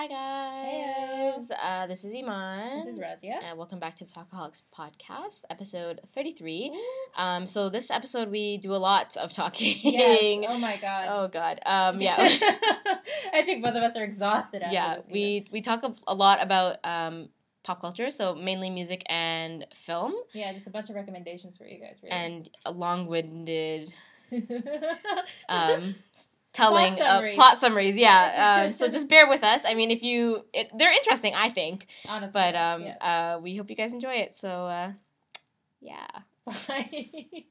[0.00, 1.50] Hi guys.
[1.60, 2.86] Uh, this is Iman.
[2.86, 3.42] This is Razia.
[3.42, 6.72] And welcome back to the Talkaholics podcast, episode 33.
[7.16, 9.76] Um, so this episode we do a lot of talking.
[9.82, 10.46] Yes.
[10.48, 11.08] Oh my god.
[11.10, 11.58] Oh god.
[11.66, 12.14] Um, yeah.
[13.34, 14.62] I think both of us are exhausted.
[14.62, 15.00] After yeah.
[15.10, 17.30] We we talk a, lot about um,
[17.64, 21.80] pop culture, so mainly music and film, yeah, just a bunch of recommendations for you
[21.80, 21.98] guys.
[22.04, 22.12] Really.
[22.12, 23.92] and a long-winded
[25.48, 25.96] um,
[26.52, 27.36] telling Plot of summaries.
[27.36, 27.96] plot summaries.
[27.96, 28.62] Yeah.
[28.66, 29.64] Um, so just bear with us.
[29.64, 31.86] I mean, if you, it, they're interesting, I think.
[32.08, 33.34] honestly, But um, yeah.
[33.36, 34.36] uh, we hope you guys enjoy it.
[34.36, 34.92] So uh,
[35.80, 36.06] yeah.
[36.46, 37.14] Bye.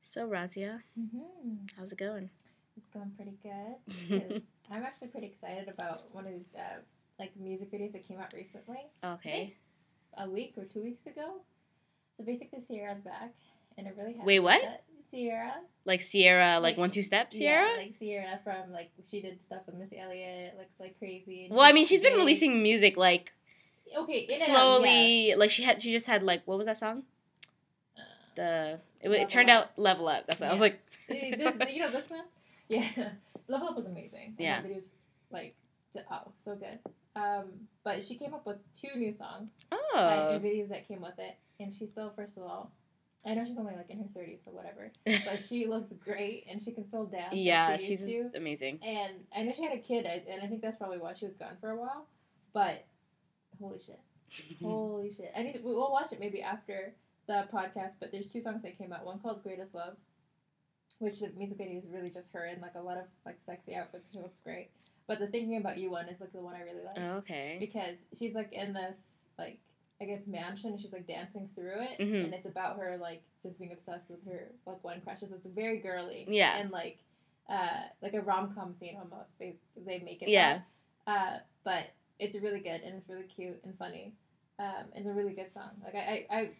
[0.00, 1.70] So Razia, Mhm.
[1.76, 2.30] how's it going?
[2.76, 3.76] It's going pretty good.
[4.30, 6.78] 'cause I'm actually pretty excited about one of these uh,
[7.18, 9.54] like music videos that came out recently, okay.
[10.16, 11.42] a week or two weeks ago.
[12.16, 13.34] So basically, Ciara's back,
[13.76, 14.16] and it really.
[14.24, 14.82] Wait, what?
[15.10, 15.54] Ciara.
[15.84, 17.68] Like Ciara, like, Like- one two step Ciara.
[17.70, 21.48] Yeah, like Ciara from like she did stuff with Missy Elliott, like like crazy.
[21.50, 23.32] well, I mean, she's been releasing music like
[23.96, 25.34] okay in and out, slowly.
[25.34, 27.04] Like she had, she just had like what was that song?
[27.96, 28.02] yeah.
[28.36, 29.64] The it, it turned Up.
[29.64, 30.26] out level up.
[30.26, 30.80] That's what I was like.
[31.10, 32.24] Uh, this, you know this one?
[32.68, 32.84] Yeah,
[33.48, 34.34] Level Up was amazing.
[34.38, 34.60] Yeah.
[34.60, 34.84] the videos
[35.30, 35.54] like
[36.10, 36.78] oh so good.
[37.16, 37.46] Um,
[37.82, 40.30] but she came up with two new songs like, Oh.
[40.34, 42.70] and videos that came with it, and she's still first of all.
[43.26, 44.90] I know she's only like in her thirties or whatever,
[45.24, 47.32] but she looks great and she can still dance.
[47.32, 48.38] like yeah, she she's used to.
[48.38, 48.78] amazing.
[48.82, 51.34] And I know she had a kid, and I think that's probably why she was
[51.34, 52.06] gone for a while.
[52.54, 52.84] But
[53.60, 53.98] holy shit,
[54.62, 55.32] holy shit!
[55.36, 55.58] I need to.
[55.60, 56.94] we- We'll watch it maybe after
[57.26, 57.94] the podcast.
[58.00, 59.04] But there's two songs that came out.
[59.04, 59.96] One called "Greatest Love,"
[60.98, 63.74] which the music video is really just her in like a lot of like sexy
[63.74, 64.08] outfits.
[64.12, 64.70] She looks great.
[65.06, 67.56] But the thinking about you one is like the one I really like okay.
[67.58, 68.96] because she's like in this
[69.38, 69.58] like
[70.00, 72.24] I guess mansion and she's like dancing through it Mhm.
[72.24, 75.32] and it's about her like just being obsessed with her like one crushes.
[75.32, 76.24] It's very girly.
[76.28, 76.56] Yeah.
[76.56, 76.98] And like
[77.48, 79.38] uh like a rom com scene almost.
[79.38, 80.60] They they make it Yeah.
[81.06, 81.84] Uh but
[82.20, 84.12] it's really good and it's really cute and funny.
[84.58, 85.70] Um and it's a really good song.
[85.84, 86.50] Like I I, I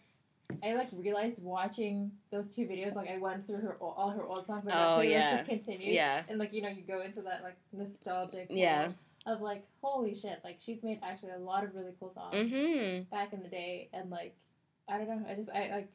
[0.63, 4.47] I like realized watching those two videos, like I went through her all her old
[4.47, 5.37] songs, like Oh, yeah.
[5.37, 6.23] just continued, Yeah.
[6.27, 8.91] and like you know you go into that like nostalgic, Yeah.
[9.25, 13.09] Of like holy shit like she's made actually a lot of really cool songs Mhm.
[13.09, 14.35] back in the day and like
[14.87, 15.89] i don't know i just i like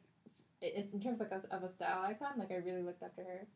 [0.61, 3.21] it's in terms like of of a style icon like i really looked up to
[3.23, 3.47] her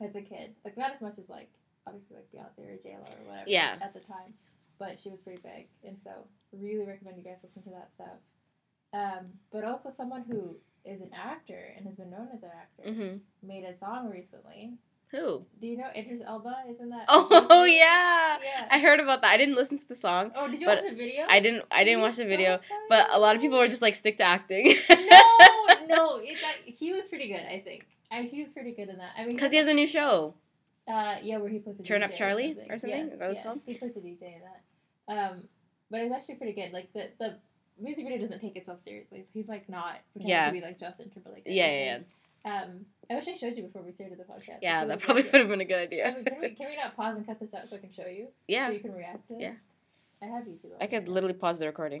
[0.00, 1.50] as a kid like not as much as like
[1.86, 3.78] obviously like beyonce or j-lo or whatever Yeah.
[3.80, 4.34] at the time
[4.78, 6.10] but she was pretty big and so
[6.52, 8.18] really recommend you guys listen to that stuff
[8.92, 12.82] um, but also someone who is an actor and has been known as an actor
[12.90, 13.20] Mhm.
[13.42, 14.78] made a song recently
[15.10, 15.44] Who?
[15.60, 18.36] do you know Idris Elba Isn't that Oh yeah.
[18.42, 19.30] yeah I heard about that.
[19.30, 20.32] I didn't listen to the song.
[20.34, 21.24] Oh, did you watch the video?
[21.28, 21.64] I didn't.
[21.70, 22.80] I didn't watch the video, funny.
[22.88, 24.74] but a lot of people were just like stick to acting.
[24.90, 24.96] no,
[25.86, 27.42] no, it got, he was pretty good.
[27.48, 29.12] I think I, he was pretty good in that.
[29.16, 30.34] I mean, Because he has a new show.
[30.88, 32.70] uh, yeah, where he plays the Turn DJ Up Charlie or something.
[32.72, 32.98] or something?
[32.98, 33.60] Yes, that what it's yes, called?
[33.66, 35.30] He plays the DJ in that.
[35.30, 35.42] Um,
[35.90, 36.72] but it was actually pretty good.
[36.72, 37.36] Like the the
[37.80, 39.22] music video doesn't take itself seriously.
[39.22, 40.46] So he's like not pretending Yeah.
[40.46, 41.46] to be like Justin Timberlake.
[41.46, 41.98] or Yeah,
[42.46, 42.52] yeah.
[42.52, 44.58] Um, I wish I showed you before we started the podcast.
[44.62, 46.04] Yeah, that probably would have been a good idea.
[46.12, 47.92] Can we, can, we, can we not pause and cut this out so I can
[47.92, 48.28] show you?
[48.48, 48.68] Yeah.
[48.68, 49.40] So you can react to it?
[49.40, 49.52] Yeah.
[50.22, 50.72] I have YouTube.
[50.80, 52.00] I could literally pause the recording.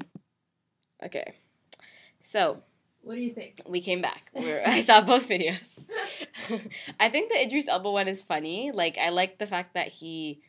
[1.04, 1.34] Okay,
[2.20, 2.62] so
[3.02, 3.60] What do you think?
[3.66, 4.30] we came back.
[4.32, 5.80] We're, I saw both videos.
[7.00, 8.70] I think the Idris Elba one is funny.
[8.72, 10.40] Like I like the fact that he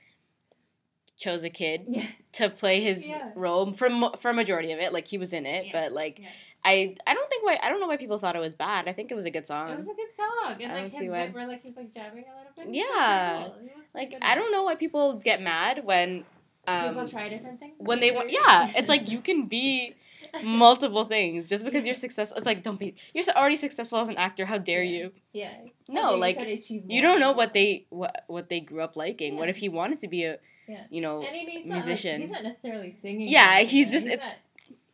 [1.18, 2.06] chose a kid Yeah.
[2.34, 3.32] to play his Yeah.
[3.36, 4.94] role for for a majority of it.
[4.94, 5.72] Like he was in it, Yeah.
[5.84, 6.22] but like.
[6.68, 8.88] I I don't why I don't know why people thought it was bad.
[8.88, 9.70] I think it was a good song.
[9.72, 11.64] It was a good song, and I like don't his see why- bit where like
[11.64, 12.76] he's like jamming a little bit.
[12.76, 13.44] Yeah.
[13.48, 13.54] cool.
[13.60, 16.26] He looks really like I don't know why people get mad when
[16.68, 17.76] um People try different things.
[17.78, 19.94] when they want yeah it's like you can be
[20.44, 21.90] multiple things just because Yeah.
[21.90, 24.98] you're successful it's like don't be you're already successful as an actor how dare Yeah.
[24.98, 25.54] you yeah.
[25.88, 28.96] no like try to achieve you don't know what they what what they grew up
[28.96, 30.84] liking what if he wanted to be a Yeah.
[30.90, 32.22] you know And he- he's musician.
[32.22, 33.28] Not, like, he's not necessarily singing.
[33.30, 34.40] Yeah, he's just- He's it's- not-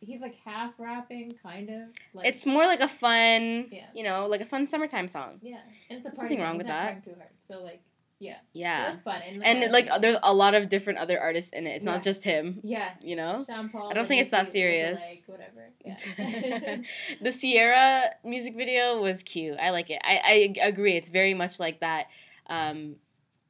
[0.02, 1.82] he's like half rapping, kind of.
[2.14, 3.86] Like, it's more like a fun Yeah.
[3.94, 5.58] you know like a fun summertime song yeah,
[5.88, 7.04] and it's a There's party nothing wrong with that.
[7.04, 7.30] too hard.
[7.48, 7.80] So like,
[8.18, 9.20] yeah, yeah that's fun.
[9.26, 11.92] And, and uh, like there's a lot of different other artists in it it's Yeah.
[11.92, 13.90] not just him yeah, you know Sean Paul.
[13.90, 15.00] I don't think it's that serious.
[15.26, 15.70] whatever.
[15.84, 15.96] Yeah.
[17.20, 19.58] the Ciara music video was cute.
[19.58, 20.00] I like it.
[20.04, 20.94] I, I agree.
[20.96, 22.06] It's very much like that,
[22.46, 22.96] um,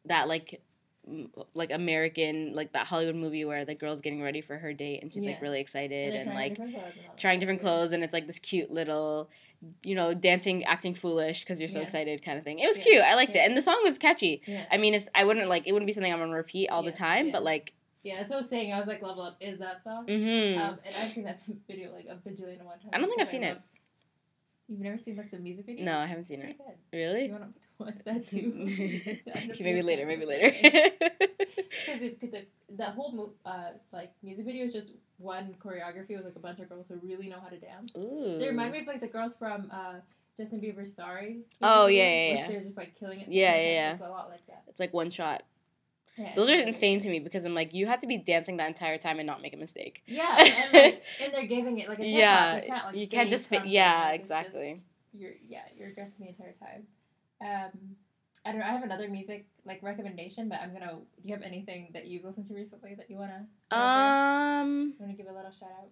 [0.06, 0.62] that like,
[1.54, 5.12] like American like that Hollywood movie where the girl's getting ready for her date and
[5.12, 5.32] she's Yeah.
[5.32, 8.04] like really excited they're and, like different clothes and all that trying different clothes and
[8.04, 9.28] it's like this cute little,
[9.82, 11.84] you know, dancing, acting foolish because you're so Yeah.
[11.84, 12.60] excited kind of thing.
[12.60, 12.84] It was Yeah.
[12.84, 13.02] cute.
[13.02, 14.42] I liked it and the song was catchy.
[14.46, 14.64] Yeah.
[14.70, 16.92] I mean, it's I wouldn't like it wouldn't be something I'm gonna repeat all the
[16.92, 17.72] time, but like,
[18.04, 18.72] Yeah, that's what I was saying.
[18.72, 20.06] I was like, Level Up is that song.
[20.06, 20.60] mm-hmm.
[20.60, 22.90] Um, and I've seen that video like a bajillion one time.
[22.92, 23.58] I don't think I've seen it.
[24.68, 25.84] You've never seen like the music video?
[25.84, 26.56] no, I haven't seen it.
[26.56, 26.76] good.
[26.96, 27.26] really.
[27.26, 28.52] You want to watch that too?
[29.28, 30.06] okay, maybe later.
[30.06, 30.52] Maybe later.
[32.20, 32.44] Because
[32.76, 36.58] the whole mo- uh like music video is just one choreography with like a bunch
[36.60, 37.92] of girls who really know how to dance.
[37.96, 38.38] Ooh.
[38.38, 39.94] They remind me of like the girls from uh
[40.36, 41.40] Justin Bieber's Sorry.
[41.60, 42.48] Oh, yeah, yeah, which yeah.
[42.48, 43.28] They're just like killing it.
[43.28, 43.92] Yeah, yeah, yeah.
[43.94, 44.62] It's a lot like that.
[44.68, 45.42] It's like one shot.
[46.18, 48.68] Yeah, Those are insane to me because I'm like, you have to be dancing that
[48.68, 50.02] entire time and not make a mistake.
[50.06, 53.30] Yeah, and, like, and they're giving it like a Yeah, you can't, like, you can't
[53.30, 53.66] just fit.
[53.66, 54.72] Yeah, like, exactly.
[54.74, 56.86] just- you're yeah, you're aggressive the entire time.
[57.42, 57.96] Um,
[58.46, 58.66] I don't know.
[58.66, 60.92] I have another music like recommendation, but I'm gonna.
[60.92, 63.46] Do you have anything that you've listened to recently that you wanna?
[63.70, 65.88] Um, wanna give a little shout out?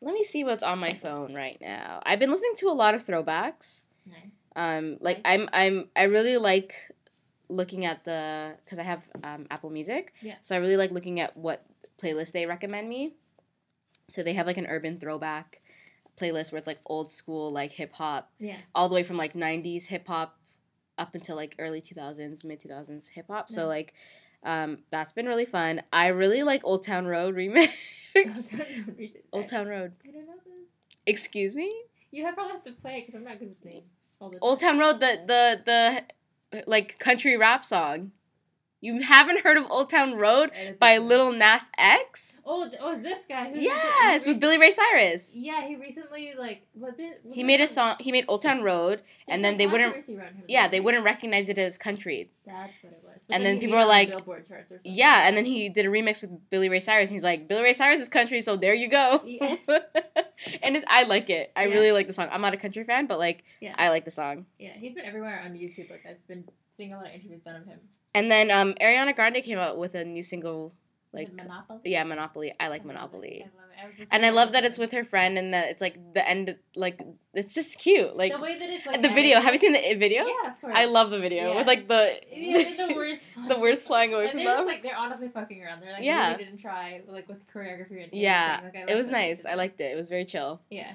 [0.00, 2.02] let me see what's on my phone right now.
[2.04, 3.84] I've been listening to a lot of throwbacks.
[4.06, 4.18] Nice.
[4.54, 6.74] Um, like I'm, I'm, I really like
[7.48, 10.12] looking at the because I have um, Apple Music.
[10.22, 10.36] Yeah.
[10.42, 11.64] So I really like looking at what
[12.02, 13.14] playlist they recommend me.
[14.08, 15.60] So they have like an urban throwback
[16.20, 18.56] playlist where it's like old school like hip hop, Yeah.
[18.74, 20.38] all the way from like '90s hip hop
[20.96, 23.50] up until like early 2000s, mid 2000s hip hop.
[23.50, 23.94] So like,
[24.44, 25.82] um, that's been really fun.
[25.92, 27.70] I really like Old Town Road remix.
[29.32, 29.92] Old Town Road.
[30.06, 30.54] I don't know this.
[31.06, 31.74] Excuse me.
[32.10, 33.86] You have probably have to play because I'm not good with names.
[34.20, 34.60] All the Old.
[34.60, 36.02] Town Road, the the the
[36.66, 38.12] like country rap song.
[38.84, 40.98] You haven't heard of Old Town Road by.
[40.98, 42.36] Lil Nas X?
[42.44, 43.50] Oh, oh, this guy.
[43.50, 45.32] Who Yes, with Billy Ray Cyrus.
[45.34, 47.20] Yeah, he recently like was it?
[47.24, 47.96] was He made a song.
[47.98, 50.04] He made Old Town Road, there's and then they wouldn't.
[50.46, 52.30] Yeah, they wouldn't recognize it as country.
[52.44, 53.18] That's what it was.
[53.26, 54.92] But And then he people were like- Billboard charts or something.
[54.92, 57.08] Yeah, and then he did a remix with Billy Ray Cyrus.
[57.08, 59.22] And he's like, Billy Ray Cyrus is country, so there you go.
[59.24, 59.56] Yeah.
[60.62, 61.50] and it's, I like it.
[61.56, 61.74] I Yeah.
[61.74, 62.28] really like the song.
[62.30, 63.74] I'm not a country fan, but like, Yeah.
[63.78, 64.44] I like the song.
[64.58, 65.90] Yeah, he's been everywhere on YouTube.
[65.90, 66.44] Like I've been
[66.76, 67.78] seeing a lot of interviews done of him.
[68.14, 70.72] And then um, Ariana Grande came out with a new single,
[71.12, 71.80] like, Monopoly.
[71.84, 72.54] yeah, Monopoly.
[72.60, 72.86] I like I.
[72.86, 73.42] Monopoly.
[73.44, 73.46] I
[73.84, 74.08] love it.
[74.10, 76.54] I And I love that it's with her friend and that it's like the end,
[76.76, 77.00] like,
[77.34, 78.16] it's just cute.
[78.16, 79.40] Like, the way that it's like the video.
[79.40, 80.24] Have you seen the video?
[80.24, 80.74] Yeah, of course.
[80.76, 81.56] I love the video Yeah.
[81.58, 83.24] with like the Yeah, the words.
[83.48, 84.58] the words flying away And from they're them.
[84.58, 85.80] just like they're honestly fucking around.
[85.82, 86.30] They're like Yeah.
[86.32, 88.60] really didn't try like with choreography and yeah.
[88.62, 89.44] Like, I it was nice.
[89.44, 89.92] I liked it.
[89.92, 90.60] It was very chill.
[90.70, 90.92] Yeah.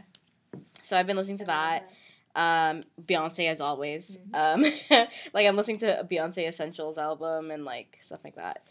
[0.84, 1.92] So I've been listening to love that.
[2.36, 4.18] Um, Beyonce as always.
[4.32, 4.64] Mhm.
[4.92, 8.64] Um, like I'm listening to a Beyonce Essentials album and like stuff like that.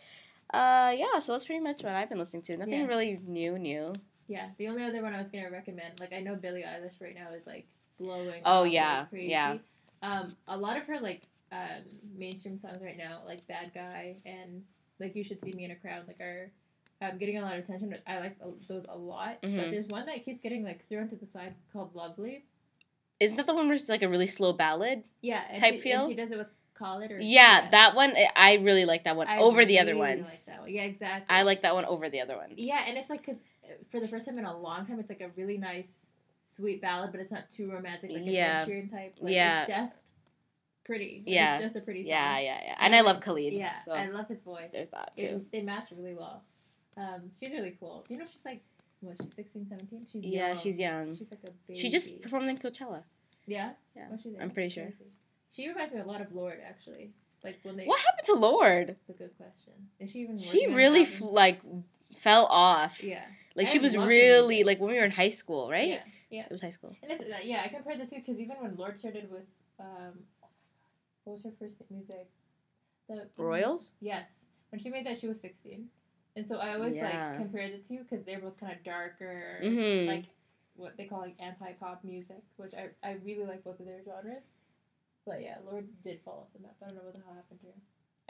[0.52, 1.18] Uh, yeah.
[1.20, 2.56] So that's pretty much what I've been listening to.
[2.56, 2.86] Nothing Yeah.
[2.86, 3.92] really new, new.
[4.28, 7.14] Yeah, the only other one I was gonna recommend, like I know Billie Eilish right
[7.14, 7.66] now is like
[7.98, 8.42] blowing.
[8.44, 9.30] Oh, up like yeah, crazy.
[9.30, 9.56] yeah.
[10.02, 11.82] Um, a lot of her like um
[12.16, 14.62] mainstream songs right now, like Bad Guy and
[15.00, 16.50] like You Should See Me in a Crown, like are
[17.00, 17.96] um, getting a lot of attention.
[18.06, 19.56] I like uh, those a lot, Mhm.
[19.56, 22.44] but there's one that keeps getting like thrown to the side called Lovely.
[23.20, 25.02] Isn't that the one where it's like a really slow ballad?
[25.22, 26.00] Yeah, and Type she, feel?
[26.00, 28.16] And she does it with Khalid or Yeah, that one.
[28.16, 30.26] I- I really like that one I over the other really ones.
[30.26, 30.70] Like that one.
[30.72, 31.26] Yeah, exactly.
[31.36, 32.54] I like that one over the other ones.
[32.56, 33.40] Yeah, and it's like because
[33.90, 36.06] for the first time in a long time, it's like a really nice,
[36.44, 38.64] sweet ballad, but it's not too romantic, like Yeah.
[38.64, 39.16] Sheeran type.
[39.20, 39.60] Like, Yeah.
[39.62, 39.98] it's just
[40.84, 41.22] pretty.
[41.26, 41.54] Like, Yeah.
[41.54, 42.02] it's just a pretty.
[42.04, 42.10] Song.
[42.10, 42.74] Yeah, yeah, yeah.
[42.78, 43.52] And And I love Khalid.
[43.52, 44.70] Yeah, So I love his voice.
[44.72, 45.46] there's that It- too.
[45.50, 46.44] they match really well.
[46.96, 48.04] Um, she's really cool.
[48.06, 48.62] Do you know she's like,
[49.00, 49.16] what?
[49.22, 50.06] She's 16, 17?
[50.12, 50.58] She's Yeah, young.
[50.58, 51.16] she's young.
[51.16, 51.80] She's like a baby.
[51.80, 53.02] She just performed in Coachella.
[53.46, 53.72] yeah.
[53.96, 54.42] Yeah, Was she there?
[54.42, 54.92] I'm pretty sure.
[55.50, 57.12] She reminds me a lot of Lorde actually.
[57.44, 57.86] Like when they.
[57.86, 58.90] What happened to Lorde?
[58.90, 59.72] It's a good question.
[60.00, 60.36] Is she even?
[60.38, 61.60] She really f- like
[62.16, 63.02] fell off.
[63.02, 63.24] Yeah.
[63.54, 65.88] Like I she was really like when we were in high school, right?
[65.88, 66.02] Yeah.
[66.30, 66.44] Yeah.
[66.46, 66.94] It was high school.
[67.02, 69.46] And uh, yeah, I compared the two because even when Lorde started with,
[69.80, 70.18] um,
[71.24, 72.26] what was her first music?
[73.08, 73.92] The Royals?
[74.00, 74.28] Yes,
[74.70, 75.88] when she made that, she was sixteen,
[76.36, 77.30] and so I always Yeah.
[77.30, 80.06] like compare the two because they're both kind of darker, Mhm.
[80.06, 80.24] like
[80.76, 84.44] what they call like anti-pop music, which I I really like both of their genres.
[85.26, 86.76] But yeah, Lorde did fall off the map.
[86.82, 87.72] I don't know what the hell happened to her.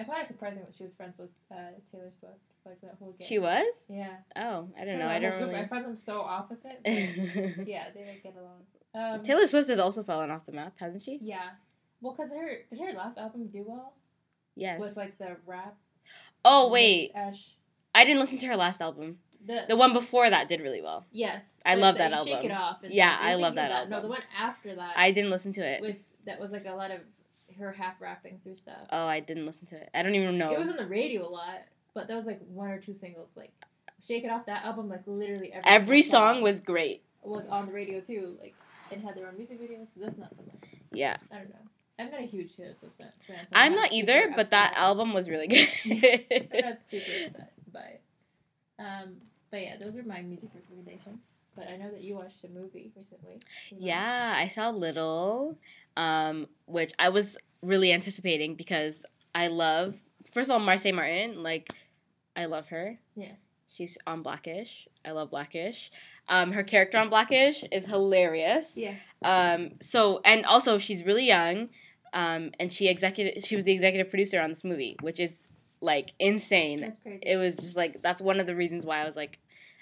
[0.00, 3.12] I find it surprising that she was friends with uh, Taylor Swift, like that whole
[3.18, 3.26] gang.
[3.28, 3.84] She was?
[3.88, 4.16] Yeah.
[4.36, 5.08] Oh, I don't know.
[5.08, 6.80] I don't group, I find them so opposite.
[6.84, 8.64] yeah, they like get along.
[8.94, 11.18] Um, Taylor Swift has also fallen off the map, hasn't she?
[11.20, 11.50] Yeah.
[12.00, 13.92] Well, because her did her last album do well
[14.54, 14.80] Yes.
[14.80, 15.76] with like the rap.
[16.44, 17.54] oh wait, Ash.
[17.98, 19.18] I didn't listen to her last album.
[19.44, 21.06] The, The one before that did really well.
[21.10, 22.50] yes, I love that Shake album.
[22.50, 22.76] It Off.
[22.84, 23.16] Yeah.
[23.20, 23.90] I love that album.
[23.90, 25.80] No, the one after that I didn't listen to it.
[25.82, 27.00] was that was like a lot of
[27.58, 28.86] her half rapping through stuff.
[28.92, 29.88] Oh, I didn't listen to it.
[29.92, 30.52] I don't even know.
[30.52, 31.62] It was on the radio a lot,
[31.94, 33.32] but that was like one or two singles.
[33.36, 33.52] Like
[34.06, 37.02] Shake It Off, that album, like literally every, Every single song was great.
[37.22, 38.36] was on the radio too.
[38.40, 38.54] Like
[38.92, 39.86] it had their own music videos.
[39.86, 40.70] So that's not so much.
[40.92, 41.16] Yeah.
[41.32, 41.56] I don't know.
[41.98, 43.08] I'm not a huge Taylor Swift fan.
[43.26, 45.68] so I'm not either, but that album was really good.
[45.84, 48.02] I'm not super upset by it.
[48.78, 49.16] Um,
[49.50, 51.20] but yeah, those are my music recommendations.
[51.56, 53.40] But I know that you watched a movie recently.
[53.70, 53.86] You know?
[53.86, 55.58] yeah, I saw Little,
[55.96, 59.96] um, which I was really anticipating because I love,
[60.32, 61.42] first of all, Marsai Martin.
[61.42, 61.68] Like,
[62.36, 63.00] I love her.
[63.16, 63.32] Yeah.
[63.68, 64.86] She's on Blackish.
[65.04, 65.90] I love Blackish.
[66.28, 68.76] Um, her character on Blackish is hilarious.
[68.76, 68.94] Yeah.
[69.22, 71.70] Um, so and also she's really young,
[72.12, 75.47] um, and she executive she was the executive producer on this movie, which is
[75.80, 76.78] like insane.
[76.78, 77.22] That's crazy.
[77.22, 79.38] It was just like that's one of the reasons why I was like,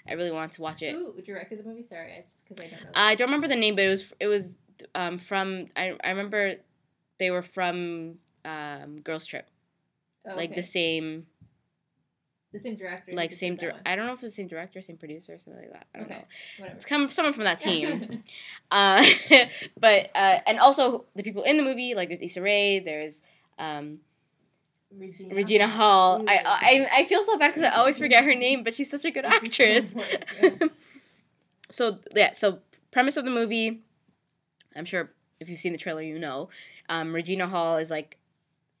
[0.07, 0.91] I really wanted to watch it.
[0.93, 1.83] Who directed the movie?
[1.83, 2.89] Sorry, I just because I don't know.
[2.93, 4.57] I don't remember the name, but it was it was
[4.95, 6.55] um, from I I remember
[7.19, 9.47] they were from um, Girls Trip,
[10.25, 11.25] Oh, like the same
[12.53, 13.11] the same director.
[13.13, 13.55] like same.
[13.55, 13.81] director.
[13.85, 15.87] I don't know if it's the same director, same producer, or something like that.
[15.93, 16.15] I don't Okay.
[16.19, 16.25] know.
[16.59, 16.77] Whatever.
[16.77, 18.23] It's come someone from that team.
[18.71, 19.05] uh,
[19.79, 23.21] but uh, and also the people in the movie, like there's Issa Rae, there's
[23.59, 23.99] um,
[24.95, 26.23] Regina, Regina Hall.
[26.27, 29.05] I, I I feel so bad because I always forget her name, but she's such
[29.05, 29.95] a good actress.
[31.69, 32.59] So yeah, so
[32.91, 33.81] premise of the movie,
[34.75, 36.49] I'm sure if you've seen the trailer, you know.
[36.87, 38.17] Um, Regina Hall is like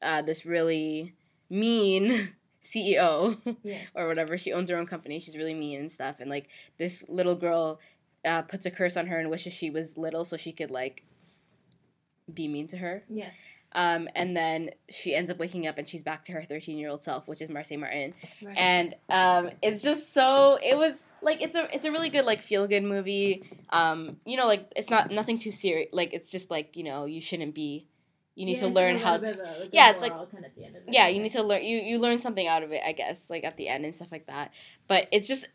[0.01, 1.13] uh, this really
[1.49, 2.33] mean
[2.63, 3.79] CEO Yeah.
[3.93, 4.37] or whatever.
[4.37, 5.19] She owns her own company.
[5.19, 6.15] She's really mean and stuff.
[6.19, 6.47] And like
[6.77, 7.79] this little girl
[8.23, 11.03] uh, puts a curse on her and wishes she was little so she could like
[12.33, 13.03] be mean to her.
[13.09, 13.31] Yeah.
[13.73, 16.89] Um, and then she ends up waking up and she's back to her 13 year
[16.89, 18.57] old self, which is Marsai Martin Right.
[18.57, 22.41] and um, it's just so it was like it's a it's a really good like
[22.41, 23.43] feel good movie.
[23.69, 25.89] Um, you know, like it's not nothing too serious.
[25.91, 27.87] Like it's just like you know you shouldn't be.
[28.35, 29.17] You need Yeah, to learn how.
[29.17, 30.93] To, bit of a- like yeah, it's like- kind of the end of it.
[30.93, 31.63] yeah, you need to learn.
[31.63, 34.11] You you learn something out of it, I guess, like at the end and stuff
[34.11, 34.51] like that.
[34.87, 35.47] But it's just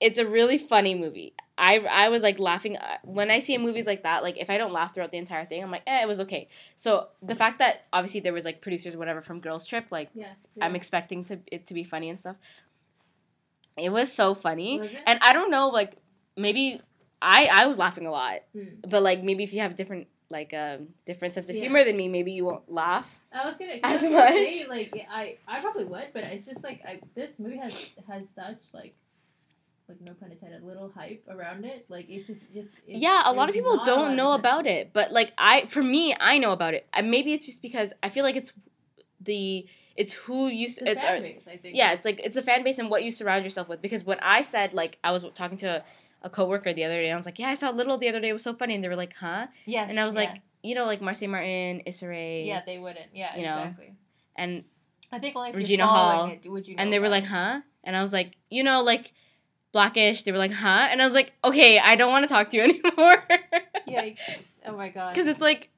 [0.00, 1.34] it's a really funny movie.
[1.58, 4.22] I I was like laughing uh, when I see movies like that.
[4.22, 6.48] Like if I don't laugh throughout the entire thing, I'm like, eh, it was okay.
[6.76, 10.10] So the fact that obviously there was like producers or whatever from Girls Trip, like
[10.14, 10.36] Yes.
[10.60, 12.36] I'm expecting to it to be funny and stuff.
[13.76, 15.96] It was so funny, Was and I don't know, like
[16.36, 16.80] maybe
[17.20, 18.80] I I was laughing a lot, Hmm.
[18.88, 21.62] but like maybe if you have different like um different sense of Yeah.
[21.62, 23.08] humor than me, maybe you won't laugh.
[23.32, 24.34] I was gonna, As I was gonna much?
[24.34, 28.24] say, like I, I probably would, but it's just like I, this movie has has
[28.34, 28.94] such like,
[29.92, 31.86] like no pun intended, little hype around it.
[31.88, 34.32] Like it's just, it's, it's, yeah, a lot of people not a lot don't know
[34.32, 36.86] about it, but like I, for me, I know about it.
[36.92, 38.52] And maybe it's just because I feel like it's
[39.20, 41.76] the it's who you s- The it's uh, fan our- base, I think.
[41.76, 43.82] yeah, it's like it's a fan base and what you surround yourself with.
[43.82, 45.84] Because when I said like I was talking to a,
[46.22, 48.20] a coworker the other day, and I was like, yeah, I saw Little the other
[48.20, 48.30] day.
[48.30, 49.48] It was so funny, and they were like, huh?
[49.66, 49.90] Yes.
[49.90, 50.20] And I was yeah.
[50.22, 53.10] like, you know, like Marsai Martin, Issa Rae, yeah, they wouldn't.
[53.14, 53.94] Yeah, you know, exactly.
[54.36, 54.64] and
[55.12, 56.76] I think only if Regina Hall, it would you.
[56.76, 57.60] Know and they were like, huh?
[57.84, 59.12] And I was like, you know, like
[59.72, 60.22] blackish.
[60.22, 60.88] They were like, huh?
[60.90, 63.24] And I was like, okay, I don't want to talk to you anymore.
[63.88, 64.18] Yikes!
[64.66, 65.14] Oh my god.
[65.14, 65.70] Because it's like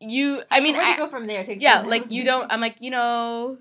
[0.00, 0.42] you.
[0.50, 1.44] I mean, where do you go from there?
[1.44, 2.50] Takes yeah, like you don't.
[2.50, 3.58] I'm like, you know.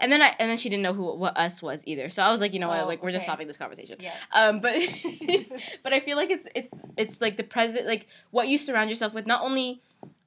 [0.00, 2.10] And then I and then she didn't know who what us was either.
[2.10, 3.96] So I was like, you know what, Oh, like we're just stopping this conversation.
[4.00, 4.12] Yeah.
[4.32, 4.74] Um, but
[5.82, 9.14] but I feel like it's it's it's like the present like what you surround yourself
[9.14, 9.26] with.
[9.26, 9.80] Not only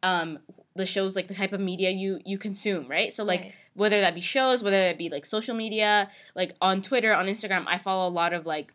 [0.04, 0.40] um
[0.78, 3.14] the shows like the type of media you you consume, right?
[3.14, 3.54] So like Right.
[3.74, 7.66] whether that be shows, whether that be like social media, like on Twitter, on Instagram,
[7.68, 8.74] I follow a lot of like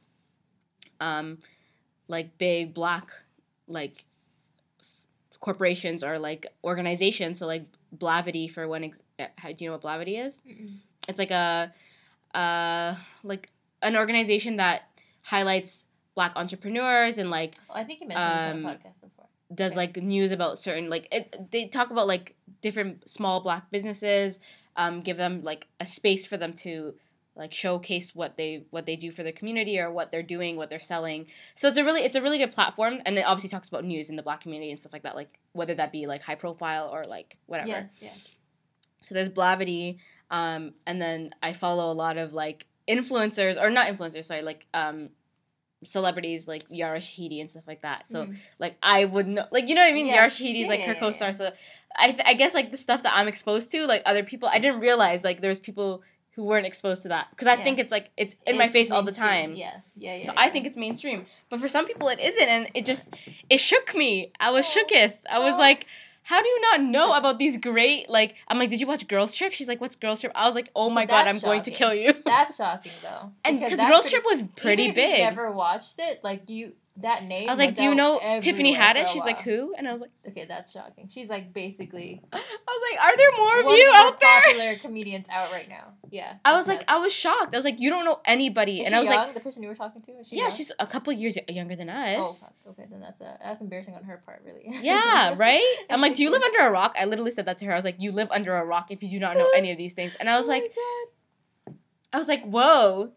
[1.01, 1.39] um
[2.09, 3.11] like big black
[3.67, 4.05] like
[5.41, 7.39] corporations or like organizations.
[7.39, 7.65] So like
[7.97, 8.85] Blavity for one.
[8.85, 10.41] Ex- uh, how, do you know what Blavity is?
[10.49, 10.77] Mm-mm.
[11.09, 11.73] It's like a
[12.35, 13.51] uh like
[13.83, 14.83] an organization that
[15.23, 19.22] highlights black entrepreneurs and like Oh, I think you mentioned this on Um, podcast before.
[19.55, 24.41] Does like news about certain like it, they talk about like different small black businesses
[24.77, 26.95] um give them like a space for them to
[27.35, 30.69] like showcase what they what they do for the community or what they're doing what
[30.71, 33.69] they're selling so it's a really it's a really good platform and it obviously talks
[33.69, 36.23] about news in the black community and stuff like that like whether that be like
[36.23, 37.93] high profile or like whatever Yes.
[38.01, 38.11] Yeah.
[39.01, 39.99] so there's Blavity,
[40.31, 44.67] um, and then I follow a lot of like influencers or not influencers, sorry, like
[44.75, 45.11] um,
[45.85, 48.09] celebrities like Yara Shahidi and stuff like that.
[48.09, 48.37] So Mm.
[48.59, 50.07] like I would know, like you know what I mean.
[50.07, 50.15] Yes.
[50.17, 51.33] Yara Shahidi is Yeah, like her co-star.
[51.33, 51.53] So
[51.97, 54.59] I th- I guess like the stuff that I'm exposed to, like other people, I
[54.59, 56.03] didn't realize like there's people
[56.35, 57.65] who weren't exposed to that because I Yeah.
[57.65, 59.53] think it's like it's in my It's face all the time.
[59.55, 59.81] Yeah.
[59.97, 60.17] Yeah.
[60.17, 60.25] Yeah.
[60.25, 60.41] So yeah.
[60.41, 63.09] I think it's mainstream, but for some people it isn't, and it just
[63.51, 64.33] it shook me.
[64.41, 64.71] I was Oh.
[64.81, 65.15] shooketh.
[65.29, 65.59] I was Oh.
[65.59, 65.87] like,
[66.25, 68.37] how do you not know about these great like?
[68.49, 69.53] I'm like, did you watch Girls Trip?
[69.53, 70.33] She's like, what's Girls Trip?
[70.35, 72.15] I was like, oh So my god, I'm that's going to kill you.
[72.25, 73.33] That's shocking though.
[73.45, 75.19] and because Girls pretty- Trip was pretty even if big.
[75.19, 77.49] You've never watched it, like you that name.
[77.49, 79.07] I was like, do you know Tiffany Haddish?
[79.09, 79.75] She's like, who?
[79.77, 81.09] And I was like, Okay, that's shocking.
[81.09, 84.41] She's like basically I was like, are there more of you of the out there?
[84.43, 85.95] popular comedians out right now.
[86.11, 86.35] Yeah.
[86.45, 86.85] I was like.
[86.89, 87.55] I was shocked.
[87.55, 89.19] I was like, you don't know anybody, Is and I was young?
[89.19, 90.13] like, the person you were talking to.
[90.23, 90.57] She yeah, young?
[90.57, 92.45] she's a couple years younger than us.
[92.67, 92.87] Oh, okay.
[92.91, 94.67] Then that's uh, that's embarrassing on her part, really.
[94.83, 95.77] Yeah, right?
[95.89, 96.95] I'm like, do you live under a rock?
[96.99, 97.73] I literally said that to her.
[97.73, 99.79] I was like, you live under a rock if you do not know any of
[99.79, 100.15] these things.
[100.21, 100.73] And I was Oh like.
[102.13, 103.13] I was like, whoa.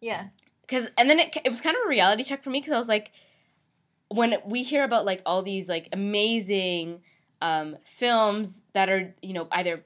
[0.00, 0.24] Yeah.
[0.68, 2.78] Cause, and then it, it was kind of a reality check for me because I
[2.78, 3.10] was like,
[4.08, 7.00] when we hear about like all these like amazing
[7.42, 9.82] um, films that are, you know, either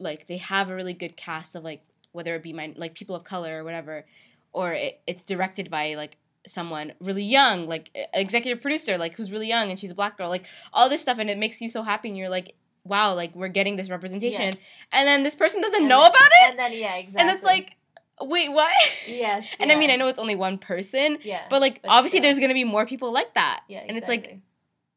[0.00, 3.16] like they have a really good cast of like, whether it be my, like people
[3.16, 4.04] of color or whatever,
[4.52, 6.16] or it, it's directed by like
[6.46, 10.28] someone really young, like executive producer, like who's really young and she's a black girl,
[10.28, 12.08] like all this stuff, and it makes you so happy.
[12.08, 12.54] And you're like,
[12.84, 14.56] wow, like we're getting this representation, Yes.
[14.92, 17.20] and then this person doesn't And know then- about it, And then yeah, exactly.
[17.22, 17.76] and it's like,
[18.20, 18.72] wait, what?
[19.06, 19.46] yes.
[19.60, 19.90] and I mean.
[19.90, 21.46] I know it's only one person, Yeah.
[21.50, 22.28] but like But obviously still.
[22.28, 24.38] there's gonna be more people like that, yeah, and it's like,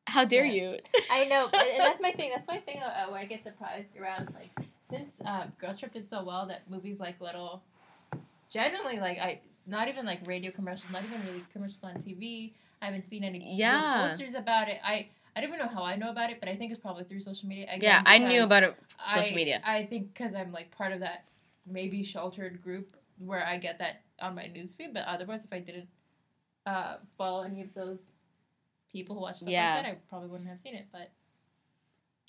[0.05, 0.71] how dare Yeah.
[0.71, 0.79] you?
[1.11, 2.29] I know, but, and that's my thing.
[2.33, 2.81] That's my thing.
[2.81, 4.51] Uh, where I get surprised around like
[4.89, 7.61] since uh, Girls Trip did so well that movies like Little,
[8.49, 12.53] generally like I not even like radio commercials, not even really commercials on TV.
[12.81, 14.07] I haven't seen any Yeah.
[14.07, 14.79] posters about it.
[14.83, 17.03] I I don't even know how I know about it, but I think it's probably
[17.03, 17.65] through social media.
[17.65, 18.75] Again, yeah, I knew about it
[19.13, 19.61] social I- media.
[19.63, 21.25] I think because I'm like part of that
[21.65, 25.87] maybe sheltered group where I get that on my newsfeed, but otherwise, if I didn't
[26.65, 27.99] uh, follow any of those
[28.91, 29.75] people who watch stuff Yeah.
[29.75, 30.87] like that, I probably wouldn't have seen it.
[30.91, 31.11] But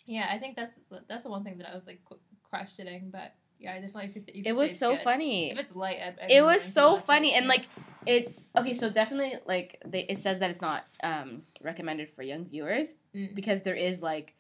[0.07, 2.19] yeah, I think that's that's the one thing that I was like qu-
[2.51, 3.11] questioning.
[3.11, 4.43] But yeah, I definitely think that you.
[4.47, 5.03] It was so good.
[5.05, 5.51] funny.
[5.51, 7.67] If it's light, I'd, I'd it was so watch it, funny and like
[8.07, 12.47] it's okay so definitely like they, it says that it's not um recommended for young
[12.47, 13.35] viewers Mm.
[13.35, 14.35] because there is like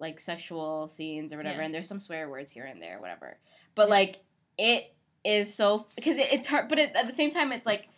[0.00, 1.64] like sexual scenes or whatever Yeah.
[1.66, 3.36] and there's some swear words here and there whatever
[3.74, 3.94] but Yeah.
[3.94, 4.16] like
[4.56, 4.94] it
[5.24, 7.88] is so because it, it tar- but it, at the same time it's like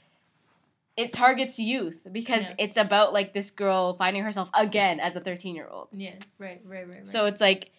[0.96, 2.54] it targets youth because Yeah.
[2.58, 6.60] it's about like this girl finding herself again as a 13 year old yeah, right,
[6.64, 7.06] right, right, right.
[7.06, 7.70] so it's like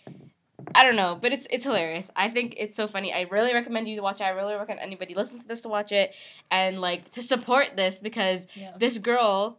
[0.75, 2.11] I don't know, but it's it's hilarious.
[2.15, 3.11] I think it's so funny.
[3.11, 4.25] I really recommend you to watch it.
[4.25, 6.13] I really recommend anybody listen to this to watch it
[6.51, 9.57] and like to support this because yeah, this girl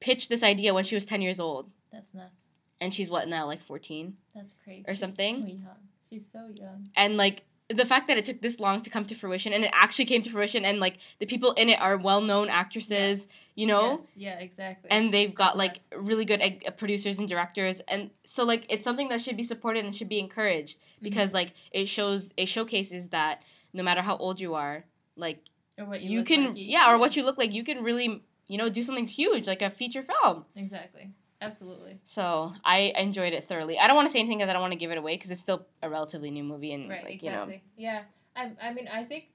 [0.00, 2.46] pitched this idea when she was 10 years old that's nuts.
[2.80, 4.84] and she's what now like 14 That's crazy.
[4.88, 5.42] Or She's something?
[5.42, 5.76] So young.
[6.08, 6.88] She's so young.
[6.96, 9.70] and like the fact that it took this long to come to fruition and it
[9.74, 13.90] actually came to fruition and like the people in it are well-known actresses, you know?
[13.90, 14.90] Yes, yeah, exactly.
[14.90, 15.88] and they've got That's like nuts.
[15.96, 19.84] really good uh, producers and directors and so like it's something that should be supported
[19.84, 21.04] and should be encouraged Mm-hmm.
[21.04, 24.84] because like it shows it showcases that no matter how old you are
[25.14, 25.38] like
[25.78, 27.84] or what you, you, can like, you- yeah or what you look like you can
[27.84, 31.10] really you know do something huge like a feature film Exactly.
[31.40, 31.98] Absolutely.
[32.04, 34.72] so i enjoyed it thoroughly i don't want to say anything because i don't want
[34.72, 37.04] to give it away because it's still a relatively new movie and Right.
[37.04, 37.62] like you know exactly.
[37.76, 38.02] Yeah.
[38.36, 38.50] I.
[38.62, 39.28] I mean, I think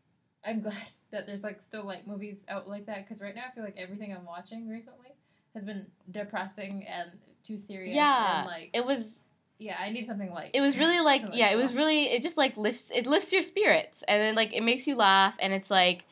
[0.45, 0.75] I'm glad
[1.11, 3.75] that there's like still like movies out like that because right now I feel like
[3.77, 5.09] everything I'm watching recently
[5.53, 7.11] has been depressing and
[7.43, 7.95] too serious.
[7.95, 9.19] yeah And, like it was
[9.59, 12.21] yeah, I need something like it was really like to, yeah it was really it
[12.23, 15.53] just like lifts it lifts your spirits and then like it makes you laugh and
[15.53, 16.05] it's like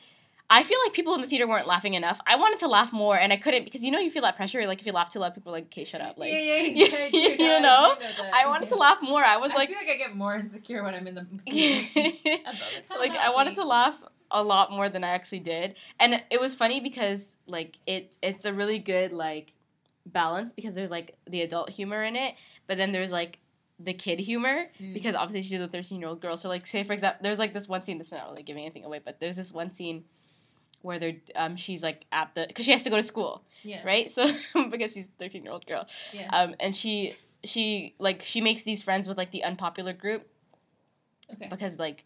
[0.58, 2.18] i feel like people in the theater weren't laughing enough.
[2.26, 4.66] I wanted to laugh more and i couldn't because you know you feel that pressure
[4.66, 6.62] like if you laugh too loud people are like okay shut up like yeah, yeah,
[6.78, 8.30] you- yeah, I you know, I know?
[8.40, 9.22] i wanted to laugh more.
[9.34, 12.98] I was I like feel like I get more insecure when I'm in the like
[12.98, 13.96] like i wanted to laugh
[14.30, 15.74] a lot more than i actually did.
[16.00, 19.54] And it was funny because like it it's a really good like
[20.06, 22.34] balance because there's like the adult humor in it
[22.66, 23.38] but then there's like
[23.78, 24.94] the kid humor Mm.
[24.94, 26.36] because obviously she's a 13 year old girl.
[26.36, 28.84] So like say for example there's like this one scene that's not really giving anything
[28.84, 30.04] away but there's this one scene
[30.82, 33.84] where they're um she's like at the because she has to go to school yeah,
[33.86, 34.10] right?
[34.10, 34.26] So
[34.70, 35.86] because she's a 13 year old girl.
[36.12, 37.14] Yeah, um and she
[37.44, 40.26] she like she makes these friends with like the unpopular group
[41.32, 42.04] okay, because like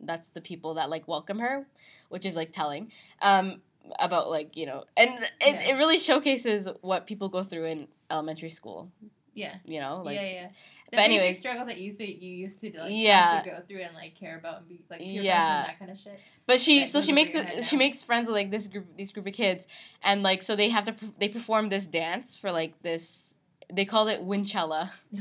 [0.00, 1.66] that's the people that like welcome her
[2.08, 3.60] which is like telling um
[3.98, 5.60] about like you know and it, Yeah.
[5.68, 8.90] it really showcases what people go through in elementary school.
[9.34, 10.48] Yeah, you know like yeah, yeah.
[10.90, 13.32] The but basic anyways- struggles that you used to you used to like Yeah.
[13.36, 15.58] actually go through and like care about and be like Yeah.
[15.60, 16.18] and that kind of shit.
[16.46, 19.10] But she, that so she makes head she makes friends with like this group, these
[19.12, 19.66] group of kids,
[20.02, 23.34] and like so they have to they perform this dance for like this.
[23.72, 24.90] They called it Winchella.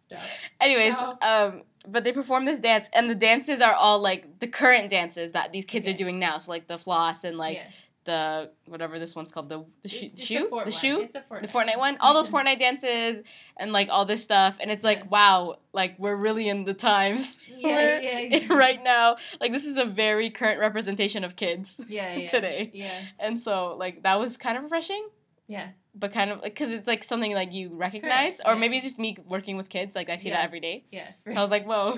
[0.00, 0.20] Stop.
[0.60, 1.18] Anyways, No.
[1.22, 5.32] um, but they perform this dance, and the dances are all like the current dances
[5.32, 6.38] that these kids are doing now.
[6.38, 7.68] So like the floss and like yeah.
[8.04, 10.70] The whatever this one's called the the sho- It's- it's shoe the one.
[10.70, 11.42] shoe Fortnite.
[11.42, 13.22] the Fortnite one, all those Fortnite dances
[13.58, 15.08] and like all this stuff, and it's like Yeah.
[15.10, 19.16] wow, like we're really in the times Yeah, We're yeah, right now.
[19.40, 21.78] Like this is a very current representation of kids.
[21.88, 22.28] Yeah, yeah.
[22.28, 22.70] today.
[22.72, 25.06] Yeah, And so, like, that was kind of refreshing,
[25.46, 25.68] yeah.
[25.94, 28.58] but kind of like, because it's like something like you recognize, or yeah.
[28.58, 29.94] maybe it's just me working with kids.
[29.94, 30.84] Like, I see that every day.
[30.90, 31.08] Yeah.
[31.30, 31.94] So I was like, whoa.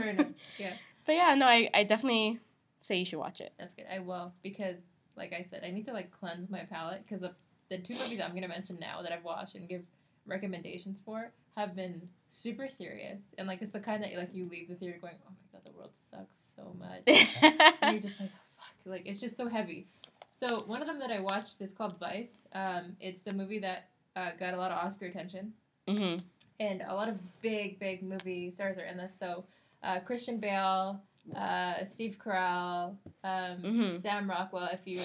[0.59, 0.73] Yeah.
[1.07, 2.41] But yeah, no, I, I definitely
[2.81, 3.53] say you should watch it.
[3.59, 3.87] That's good.
[3.93, 4.79] I will because,
[5.17, 7.33] like I said, I need to like cleanse my palate because the
[7.69, 9.83] the two movies I'm gonna mention now that I've watched and give
[10.27, 14.69] recommendations for have been super serious and like it's the kind that like you leave
[14.69, 17.03] the theater going, oh my god, the world sucks so much.
[17.83, 19.87] and you're just like, oh, fuck, like it's just so heavy.
[20.31, 22.45] So one of them that I watched is called Vice.
[22.55, 25.53] Um, it's the movie that uh, got a lot of Oscar attention,
[25.89, 26.17] hmm
[26.61, 29.17] and a lot of big, big movie stars are in this.
[29.19, 29.45] So
[29.83, 31.01] uh, Christian Bale,
[31.37, 33.99] uh, Steve Carell, um, Mhm.
[34.01, 34.69] Sam Rockwell.
[34.73, 35.01] If you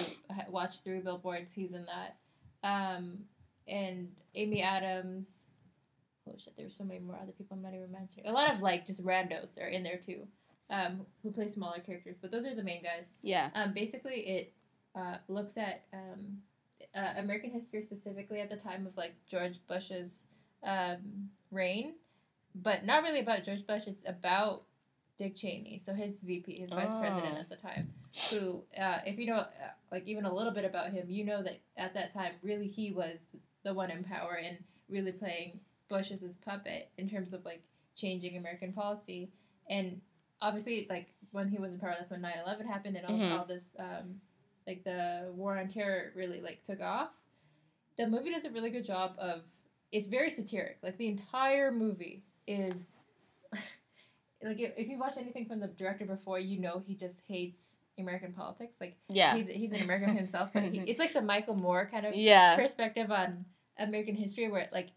[0.48, 2.16] watch Three Billboards, he's in that,
[2.62, 3.24] um,
[3.66, 5.44] and Amy Adams.
[6.28, 6.54] Oh shit!
[6.56, 8.26] There's so many more other people I'm not even mentioning.
[8.26, 10.26] A lot of like just randos are in there too,
[10.70, 12.18] um, who play smaller characters.
[12.18, 13.14] But those are the main guys.
[13.22, 13.50] Yeah.
[13.54, 14.52] Um, basically, it
[14.94, 16.42] uh, looks at um,
[16.94, 20.24] uh, American history specifically at the time of like George Bush's
[20.64, 21.94] um, reign,
[22.54, 23.86] but not really about George Bush.
[23.86, 24.64] It's about
[25.18, 27.40] Dick Cheney, so his VP, his vice president Oh.
[27.40, 27.92] at the time,
[28.30, 29.48] who, uh, if you know, uh,
[29.92, 32.92] like even a little bit about him, you know that at that time, really he
[32.92, 33.18] was
[33.64, 34.56] the one in power and
[34.88, 37.62] really playing Bush as his puppet in terms of like
[37.94, 39.30] changing American policy.
[39.68, 40.00] And
[40.40, 43.38] obviously, like when he was in power, that's when 9-11 happened and all, Mhm.
[43.40, 44.20] all this, um,
[44.68, 47.10] like the war on terror really like took off.
[47.96, 49.42] The movie does a really good job of.
[49.90, 50.78] It's very satiric.
[50.82, 52.92] Like the entire movie is
[54.42, 57.76] like if, if you watch anything from the director before, you know he just hates
[57.98, 58.76] American politics.
[58.80, 59.34] Like Yeah.
[59.36, 62.56] he's he's an American himself, but he, it's like the Michael Moore kind of yeah.
[62.56, 63.44] perspective on
[63.78, 64.90] American history, where like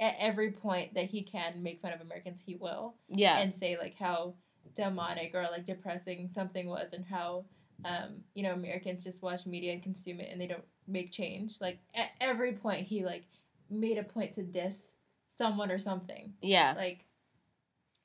[0.00, 3.38] at every point that he can make fun of Americans, he will Yeah.
[3.38, 4.34] and say like how
[4.74, 7.44] demonic or like depressing something was, and how
[7.84, 11.54] um, you know Americans just watch media and consume it, and they don't make change.
[11.60, 13.24] Like at every point, he like
[13.70, 14.94] made a point to diss
[15.28, 16.72] someone or something yeah.
[16.76, 17.04] like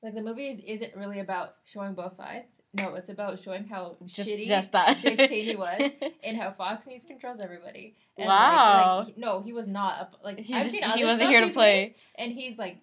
[0.04, 3.96] like the movie is, isn't really about showing both sides no it's about showing how
[4.04, 5.00] Just shitty just that.
[5.00, 5.90] dick cheney was
[6.22, 8.98] and how fox news controls everybody and Wow.
[8.98, 11.30] like, like he- no he was not a, like he I've just, seen he wasn't
[11.30, 11.94] here to play.
[12.16, 12.78] and he's like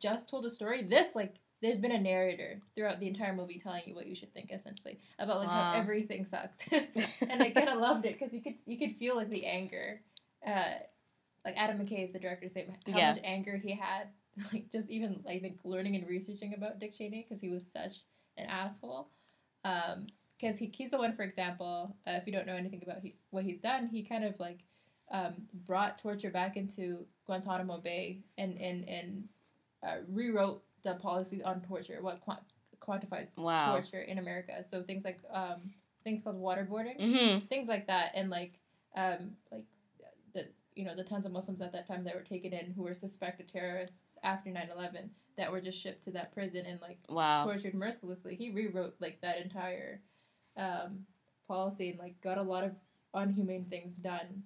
[0.00, 3.82] just told a story this like there's been a narrator throughout the entire movie telling
[3.86, 5.72] you what you should think essentially about like Wow.
[5.74, 9.14] how everything sucks and I kind of loved it because you could you could feel
[9.16, 10.00] like the anger.
[10.44, 10.74] Uh,
[11.44, 12.72] like Adam McKay is the director's name.
[12.90, 13.10] How Yeah.
[13.10, 14.08] much anger he had,
[14.52, 18.00] like just even I think learning and researching about Dick Cheney because he was such
[18.36, 19.08] an asshole.
[19.64, 20.06] Um,
[20.38, 23.14] because he he's the one, for example, uh, if you don't know anything about he,
[23.30, 24.64] what he's done, he kind of like
[25.12, 25.34] um,
[25.66, 29.28] brought torture back into Guantanamo Bay and and and
[29.86, 32.40] uh, rewrote the policies on torture, what quant-
[32.80, 33.72] quantifies Wow.
[33.72, 34.64] torture in America.
[34.64, 37.46] So things like um, things called waterboarding Mm-hmm.
[37.46, 38.58] things like that and like
[38.96, 39.64] um like
[40.34, 42.82] the you know the tons of muslims at that time that were taken in who
[42.82, 47.44] were suspected terrorists after 9-11 that were just shipped to that prison and like Wow.
[47.44, 50.00] tortured mercilessly he rewrote like that entire
[50.56, 51.00] um
[51.48, 52.72] policy and like got a lot of
[53.14, 54.42] unhumane things done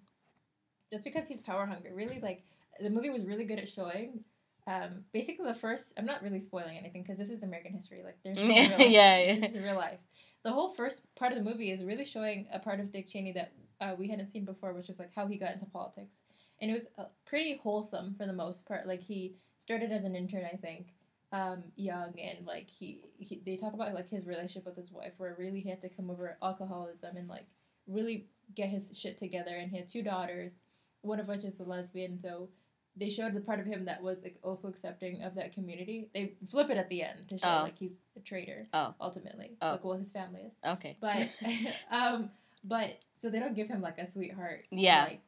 [0.90, 2.42] just because he's power hungry really like
[2.80, 4.20] the movie was really good at showing
[4.68, 8.16] um, basically the first i'm not really spoiling anything because this is american history like
[8.24, 8.90] there's no Yeah, real life.
[8.90, 9.34] yeah, yeah.
[9.38, 10.00] this is real life
[10.42, 13.32] the whole first part of the movie is really showing a part of Dick Cheney
[13.32, 16.22] that uh, we hadn't seen before, which is like how he got into politics,
[16.60, 18.86] and it was uh, pretty wholesome for the most part.
[18.86, 20.94] Like he started as an intern, I think,
[21.32, 25.12] um, young, and like he, he they talk about like his relationship with his wife,
[25.18, 27.46] where really he had to come over alcoholism and like
[27.86, 29.56] really get his shit together.
[29.56, 30.60] And he had two daughters,
[31.02, 32.18] one of which is the lesbian.
[32.18, 32.48] So
[32.96, 36.08] they showed the part of him that was like also accepting of that community.
[36.14, 37.62] They flip it at the end to show Oh.
[37.64, 38.66] like he's a traitor.
[38.72, 38.94] Oh.
[39.00, 39.72] ultimately, Oh.
[39.72, 40.96] like well his family is Okay.
[41.00, 41.28] but
[41.90, 42.30] um
[42.64, 45.04] but so they don't give him like a sweetheart to, Yeah.
[45.04, 45.20] like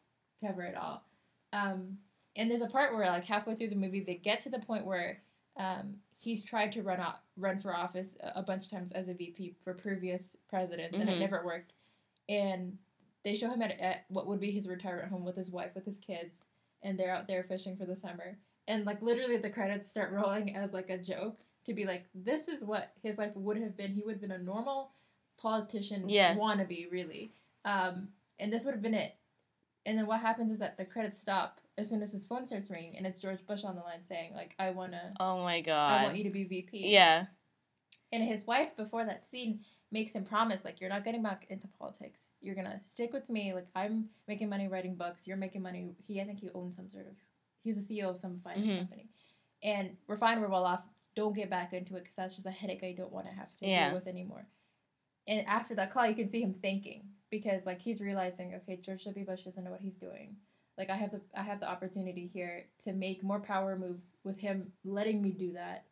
[0.45, 1.03] cover it all
[1.53, 1.99] um
[2.37, 4.85] and there's a part where like halfway through the movie they get to the point
[4.87, 5.21] where
[5.57, 9.09] um he's tried to run out run for office a, a bunch of times as
[9.09, 11.21] a vp for previous presidents and it Mhm.
[11.21, 11.73] never worked
[12.29, 12.77] and
[13.25, 15.85] they show him at, at what would be his retirement home with his wife with
[15.85, 16.45] his kids
[16.83, 20.55] and they're out there fishing for the summer and like literally the credits start rolling
[20.55, 23.93] as like a joke to be like this is what his life would have been
[23.93, 24.93] he would have been a normal
[25.37, 26.37] politician Yeah.
[26.37, 27.33] wannabe really
[27.69, 29.15] um, and this would have been it.
[29.87, 32.71] And then what happens is that the credits stop as soon as his phone starts
[32.71, 35.61] ringing and it's george bush on the line saying like i want to Oh my
[35.61, 35.93] god.
[36.01, 37.27] i want you to be vp Yeah.
[38.13, 39.61] and his wife before that scene
[39.93, 42.27] makes him promise like you're not getting back into politics.
[42.43, 43.55] You're gonna stick with me.
[43.55, 45.27] Like i'm making money writing books.
[45.27, 45.95] You're making money.
[46.07, 47.15] He i think he owns some sort of
[47.63, 48.79] he was a ceo of some finance Mhm.
[48.79, 49.09] company.
[49.63, 50.83] And we're fine we're well off.
[51.15, 53.55] Don't get back into it because that's just a headache i don't want to have
[53.57, 53.87] to Yeah.
[53.91, 54.47] deal with anymore.
[55.29, 59.05] And after that call you can see him thinking because like he's realizing okay george
[59.05, 60.37] w bush doesn't know what he's doing
[60.77, 64.39] like i have the i have the opportunity here to make more power moves with
[64.39, 65.85] him letting me do that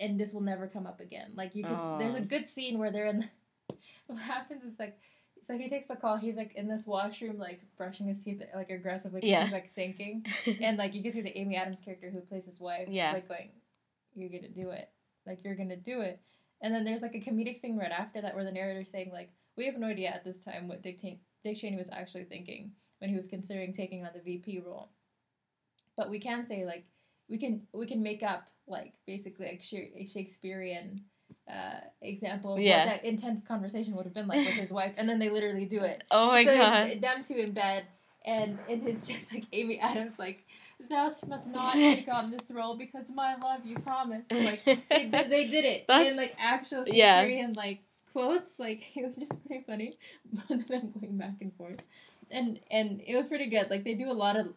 [0.00, 1.98] and this will never come up again like you can Aw.
[1.98, 3.28] there's a good scene where they're in the,
[4.06, 4.98] what happens is like
[5.46, 8.70] so he takes the call he's like in this washroom like brushing his teeth like
[8.70, 9.20] aggressively.
[9.22, 9.44] Yeah.
[9.44, 10.24] he's like thinking
[10.60, 13.12] and like you can see the amy adams character who plays his wife Yeah.
[13.12, 13.50] like going
[14.14, 14.88] you're gonna do it
[15.26, 16.20] like you're gonna do it
[16.62, 19.30] and then there's like a comedic scene right after that where the narrator's saying like
[19.56, 22.72] we have no idea at this time what dick, Cheney- dick cheney was actually thinking
[22.98, 24.90] when he was considering taking on the vp role
[25.96, 26.84] but we can say like
[27.28, 29.62] we can we can make up like basically like
[29.96, 31.02] a shakespearean
[31.50, 32.86] uh, example of Yeah.
[32.86, 35.66] what that intense conversation would have been like with his wife and then they literally
[35.66, 37.00] do it oh my so god.
[37.00, 37.84] them two in bed,
[38.24, 40.46] and it is just like Amy Adams, like,
[40.88, 44.32] thou must not take on this role because my love, you promised.
[44.32, 47.20] Like, they, did- they did it in like actual yeah.
[47.20, 47.80] Shakespearean like
[48.14, 48.58] quotes.
[48.58, 49.98] Like, it was just pretty funny,
[50.32, 51.80] both of them going back and forth,
[52.30, 53.68] and and it was pretty good.
[53.70, 54.48] Like, they do a lot of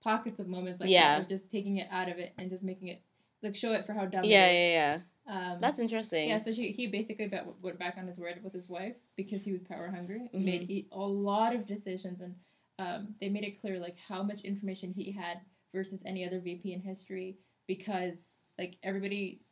[0.00, 1.18] pockets of moments like Yeah.
[1.18, 3.02] that, just taking it out of it and just making it
[3.42, 4.22] like show it for how dumb.
[4.24, 4.98] Yeah, yeah, yeah.
[5.26, 6.28] Um, That's interesting.
[6.28, 6.38] yeah.
[6.38, 9.62] So she he basically went back on his word with his wife because he was
[9.62, 10.30] power hungry.
[10.32, 10.44] Mhm.
[10.44, 12.34] Made a lot of decisions and
[12.78, 15.40] um, they made it clear like how much information he had
[15.74, 18.16] versus any other VP in history because
[18.56, 19.42] like everybody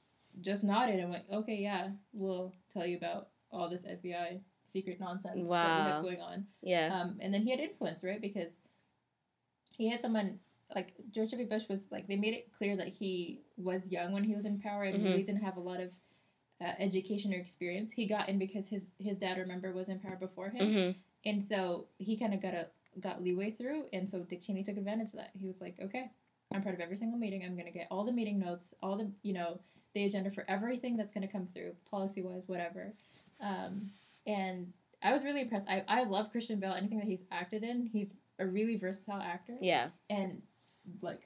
[0.40, 5.34] just nodded and went, okay, yeah, we'll tell you about all this FBI secret nonsense
[5.34, 5.84] that we Wow.
[5.94, 6.46] have going on.
[6.62, 6.88] yeah.
[6.92, 8.20] Um, and then he had influence, right?
[8.20, 8.56] Because
[9.72, 10.38] he had someone
[10.74, 11.48] like George W.
[11.48, 14.58] Bush was like they made it clear that he was young when he was in
[14.58, 15.04] power and Mhm.
[15.04, 15.90] really didn't have a lot of
[16.60, 17.92] uh, education or experience.
[17.92, 20.90] He got in because his his dad, remember, was in power before him, hmm
[21.28, 23.84] and so he kind of got a got leeway through.
[23.92, 25.30] And so Dick Cheney took advantage of that.
[25.34, 26.10] He was like, okay,
[26.52, 27.44] I'm part of every single meeting.
[27.44, 29.60] I'm gonna get all the meeting notes, all the you know
[29.92, 32.94] the agenda for everything that's gonna come through, policy wise, whatever.
[33.40, 33.90] Um,
[34.26, 34.72] and
[35.02, 35.66] I was really impressed.
[35.68, 36.72] I, I love Christian Bale.
[36.72, 39.54] Anything that he's acted in, he's a really versatile actor.
[39.60, 39.88] Yeah.
[40.10, 40.42] And
[41.02, 41.20] like,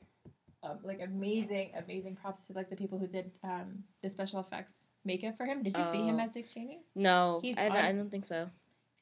[0.62, 4.86] um, like amazing, amazing props to like the people who did um, the special effects
[5.04, 5.62] makeup for him.
[5.62, 6.22] Did you see him Oh.
[6.24, 6.80] as Dick Cheney?
[6.94, 8.50] No, He's I, on- I don't think so.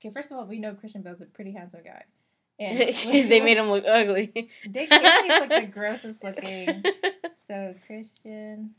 [0.01, 2.05] Okay, first of all, we know Christian Bale's a pretty handsome guy.
[2.61, 2.79] And
[3.29, 4.51] they made him look ugly.
[4.71, 6.83] Dick Cheney's like the grossest looking.
[7.41, 8.73] So Christian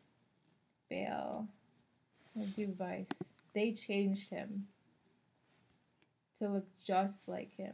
[0.92, 1.48] Bale,
[2.56, 3.08] do Vice.
[3.54, 4.68] They changed him
[6.38, 7.74] to look just like him.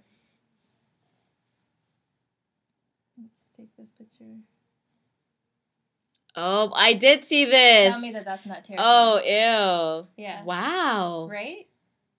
[3.22, 4.26] Let's take this picture.
[6.36, 7.94] oh, I did see this.
[7.94, 8.84] Tell me that that's not terrible.
[8.86, 10.08] Oh, terrifying.
[10.18, 10.24] ew.
[10.24, 10.44] yeah.
[10.44, 11.28] Wow.
[11.32, 11.68] Right?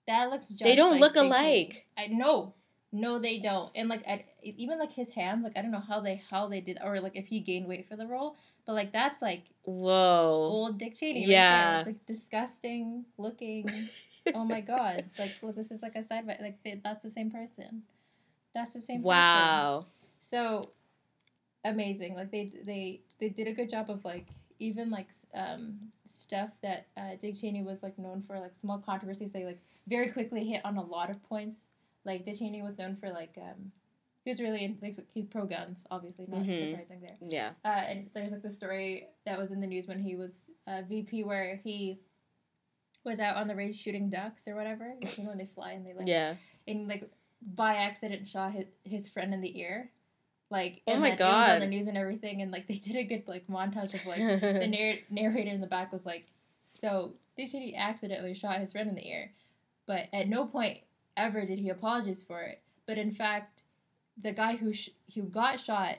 [0.07, 0.71] That looks just like.
[0.71, 1.85] They don't like look alike.
[1.97, 2.53] I no.
[2.91, 3.69] No, they don't.
[3.75, 6.61] And like I, even like his hands, like I don't know how they how they
[6.61, 10.47] did or like if he gained weight for the role, but like that's like Whoa.
[10.49, 11.21] old Dick Cheney.
[11.21, 11.83] right Yeah.
[11.83, 11.93] there.
[11.93, 13.89] like disgusting looking.
[14.33, 15.05] oh my god!
[15.19, 17.83] Like look, this is like a side by like they, that's the same person.
[18.53, 18.97] That's the same.
[18.99, 19.07] person.
[19.07, 19.85] Wow.
[20.21, 20.71] So
[21.65, 22.15] amazing.
[22.15, 24.27] Like they they they did a good job of like
[24.59, 29.33] even like um stuff that uh, Dick Cheney was like known for like small controversies.
[29.33, 31.65] They like very quickly hit on a lot of points.
[32.07, 33.71] Like Cheney was known for like um
[34.23, 36.57] he was really in, like he's pro guns obviously not Mhm.
[36.71, 37.17] surprising there.
[37.21, 37.51] Yeah.
[37.63, 40.81] Uh, and there's like the story that was in the news when he was uh,
[40.89, 41.99] VP where he
[43.05, 44.95] was out on the range shooting ducks or whatever.
[45.01, 46.35] You know when they fly and they like Yeah.
[46.67, 47.09] and like
[47.41, 49.91] by accident shot his, his friend in the ear.
[50.49, 52.75] Like Oh and my then it was on the news and everything and like they
[52.75, 56.25] did a good like montage of like the narr- narrator in the back was like
[56.73, 59.31] so Cheney accidentally shot his friend in the ear,
[59.85, 60.79] but at no point
[61.17, 62.61] ever did he apologize for it.
[62.85, 63.63] But in fact,
[64.21, 65.97] the guy who sh- who got shot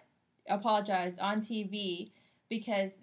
[0.49, 2.11] apologized on TV
[2.49, 2.99] because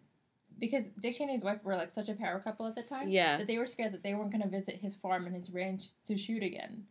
[0.57, 3.37] because Dick Cheney's wife were like such a power couple at the time Yeah.
[3.37, 5.87] that they were scared that they weren't going to visit his farm and his ranch
[6.05, 6.85] to shoot again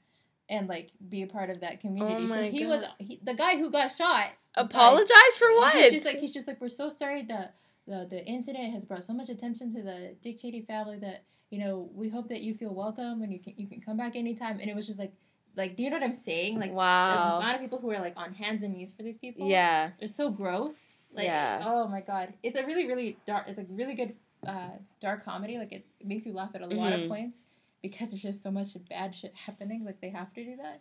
[0.50, 2.24] and like be a part of that community.
[2.24, 2.68] Oh so Oh my he God.
[2.68, 4.32] was he, the guy who got shot.
[4.54, 5.74] Apologize for what?
[5.74, 7.56] He's just like he's just like we're so sorry that
[7.86, 11.58] the the incident has brought so much attention to the Dick Cheney family that you
[11.58, 14.58] know we hope that you feel welcome and you can you can come back anytime.
[14.60, 15.12] And it was just like
[15.56, 16.58] like do you know what I'm saying?
[16.58, 17.38] Like wow.
[17.38, 19.48] a lot of people who are like on hands and knees for these people.
[19.48, 19.90] Yeah.
[19.98, 20.96] They're so gross.
[21.12, 21.62] Like, Yeah.
[21.64, 23.48] Oh my god, it's a really, really dark.
[23.48, 24.14] It's a really good
[24.46, 25.58] uh, dark comedy.
[25.58, 27.08] Like it, it makes you laugh at a lot of Mhm.
[27.08, 27.44] points
[27.82, 29.84] because it's just so much bad shit happening.
[29.84, 30.80] Like they have to do that.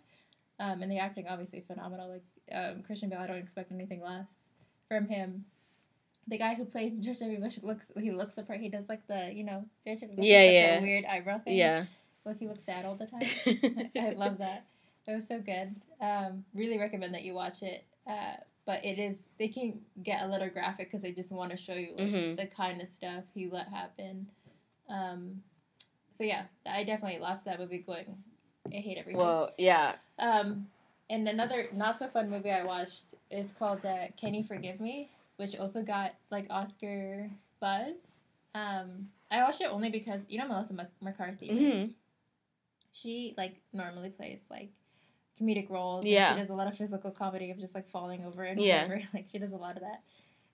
[0.59, 2.09] Um, and the acting obviously phenomenal.
[2.09, 4.49] Like um, Christian Bale, I don't expect anything less
[4.87, 5.45] from him.
[6.27, 7.39] The guy who plays George W.
[7.39, 8.59] Bush looks he looks the part.
[8.59, 10.15] He does like the you know George W.
[10.17, 10.67] Bush Yeah, like, yeah.
[10.75, 11.57] that weird eyebrow thing.
[11.57, 11.85] Yeah.
[12.25, 13.91] look he looks sad all the time.
[13.97, 14.65] I love that.
[15.07, 15.75] It was so good.
[15.99, 17.83] Um, really recommend that you watch it.
[18.09, 21.57] Uh, but it is they can get a little graphic because they just want to
[21.57, 22.37] show you like Mhm.
[22.37, 24.27] the kind of stuff he let happen.
[24.89, 25.43] Um,
[26.11, 27.79] so yeah, I definitely laughed that movie.
[27.79, 28.15] Going,
[28.71, 29.17] I hate everything.
[29.19, 29.95] Well, yeah.
[30.19, 30.67] Um,
[31.09, 35.09] and another not so fun movie I watched is called uh, Can You Forgive Me,
[35.37, 38.19] which also got like Oscar buzz.
[38.55, 41.49] Um, I watched it only because you know Melissa Mc- McCarthy.
[41.49, 41.59] right?
[41.85, 41.91] hmm
[42.91, 44.69] she like normally plays like
[45.39, 46.05] comedic roles.
[46.05, 46.33] Yeah.
[46.33, 48.83] She does a lot of physical comedy of just like falling over and Yeah.
[48.83, 49.01] whatever.
[49.13, 50.03] Like she does a lot of that.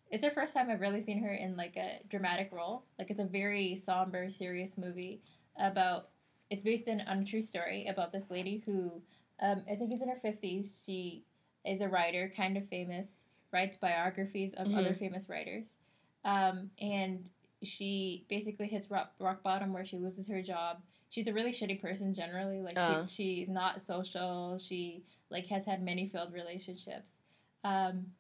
[0.10, 2.84] It's her first time I've really seen her in like a dramatic role.
[2.98, 5.22] Like it's a very somber, serious movie
[5.58, 6.10] about.
[6.50, 9.04] It's based in, on a true story about this lady who,
[9.40, 10.82] um, I think is in her fifties.
[10.84, 11.26] She
[11.64, 14.78] is a writer, kind of famous, writes biographies of Mhm.
[14.78, 15.78] other famous writers,
[16.24, 17.30] um, and
[17.62, 21.82] she basically hits rock, rock bottom where she loses her job she's a really shitty
[21.82, 22.62] person generally.
[22.62, 23.06] Like Oh.
[23.08, 24.58] she, she's not social.
[24.60, 27.18] She like has had many failed relationships,
[27.64, 28.14] um,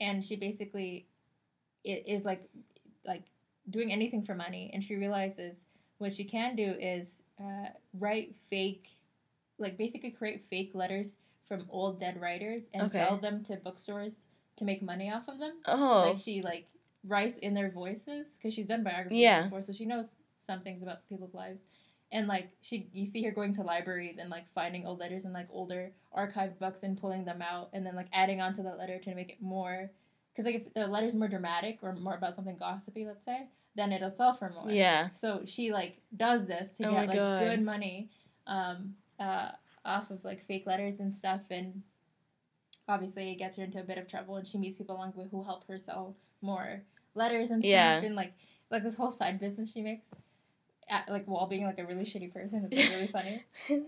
[0.00, 1.06] and she basically
[1.84, 2.42] is like
[3.06, 3.22] like
[3.70, 4.70] doing anything for money.
[4.74, 5.64] And she realizes
[5.98, 8.98] what she can do is uh, write fake,
[9.58, 11.16] like basically create fake letters
[11.50, 12.98] from old dead writers and Okay.
[12.98, 15.54] sell them to bookstores to make money off of them.
[15.66, 16.06] Oh.
[16.08, 16.68] Like she like
[17.04, 19.42] writes in their voices because she's done biographies Yeah.
[19.44, 21.64] before, so she knows some things about people's lives.
[22.12, 25.34] And like she, you see her going to libraries and like finding old letters and
[25.34, 28.98] like older archived books and pulling them out, and then like adding onto that letter
[29.00, 29.90] to make it more.
[30.32, 33.90] Because like if the letter's more dramatic or more about something gossipy, let's say, then
[33.92, 34.70] it'll sell for more.
[34.70, 35.08] Yeah.
[35.12, 37.50] So she like does this to Oh get like God.
[37.50, 38.08] good money,
[38.46, 39.50] um, uh,
[39.84, 41.82] off of like fake letters and stuff, and
[42.88, 45.20] obviously it gets her into a bit of trouble, and she meets people along the
[45.20, 46.82] way who help her sell more
[47.14, 48.00] letters and stuff, Yeah.
[48.02, 48.32] and like
[48.70, 50.08] like this whole side business she makes,
[50.88, 52.64] at, like while being like a really shitty person.
[52.70, 53.42] It's like, really funny.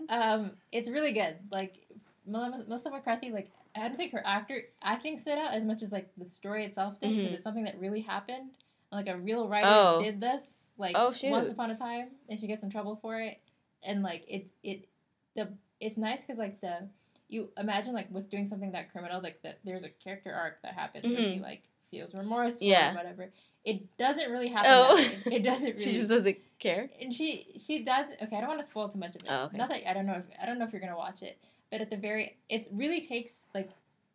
[0.09, 1.37] Um, it's really good.
[1.51, 1.87] Like
[2.25, 6.09] Melissa McCarthy, like I don't think her actor acting stood out as much as like
[6.17, 7.35] the story itself did because Mhm.
[7.35, 8.51] it's something that really happened.
[8.91, 10.01] And, like a real writer Oh.
[10.01, 13.39] did this like Oh, once upon a time, and she gets in trouble for it.
[13.83, 14.87] And like it it
[15.35, 15.47] the
[15.85, 16.87] it's nice because like the
[17.29, 20.73] you imagine like with doing something that criminal like that there's a character arc that
[20.73, 21.41] happens where she Mhm.
[21.41, 22.91] like feels remorse Yeah.
[22.91, 23.29] or whatever.
[23.65, 24.71] It doesn't really happen.
[24.73, 24.97] Oh.
[25.37, 25.83] It doesn't really.
[25.85, 26.89] she just doesn't care.
[27.01, 27.27] and she
[27.65, 29.57] she does okay i don't want to spoil too much of it Oh, okay.
[29.57, 31.37] not that i don't know if i don't know if you're gonna watch it
[31.69, 33.69] but at the very it really takes like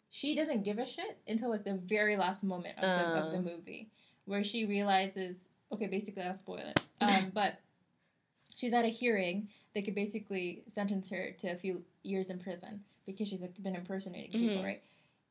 [0.09, 3.39] she doesn't give a shit until like the very last moment of, the, of the
[3.39, 3.43] Oh.
[3.43, 3.83] movie
[4.25, 7.61] where she realizes okay basically i'll spoil it um, but
[8.59, 12.83] she's at a hearing they could basically sentence her to a few years in prison
[13.07, 14.65] because she's like, been impersonating people Mhm.
[14.65, 14.83] right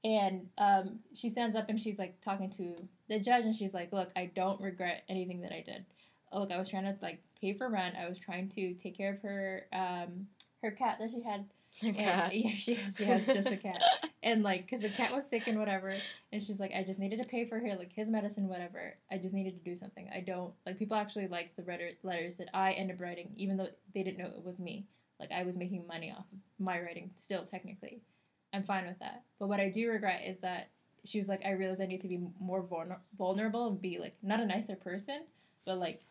[0.03, 3.91] and um, she stands up and she's like talking to the judge and she's like
[3.91, 5.85] look i don't regret anything that i did
[6.33, 7.95] oh, look, I was trying to like pay for rent.
[7.95, 10.27] I was trying to take care of her um
[10.61, 11.45] her cat that she had.
[11.81, 12.35] Her And, cat.
[12.35, 13.81] yeah, she has, she has just a cat.
[14.23, 15.95] And like, because the cat was sick and whatever,
[16.33, 18.95] and she's like, I just needed to pay for her like his medicine, whatever.
[19.09, 20.09] I just needed to do something.
[20.13, 23.55] I don't like people actually like the letter, letters that I end up writing, even
[23.55, 24.85] though they didn't know it was me.
[25.19, 28.01] Like I was making money off of my writing still technically.
[28.53, 29.23] I'm fine with that.
[29.39, 30.69] But what I do regret is that
[31.05, 34.15] she was like, I realized I need to be more vulner- vulnerable and be like
[34.21, 35.21] not a nicer person,
[35.65, 36.01] but like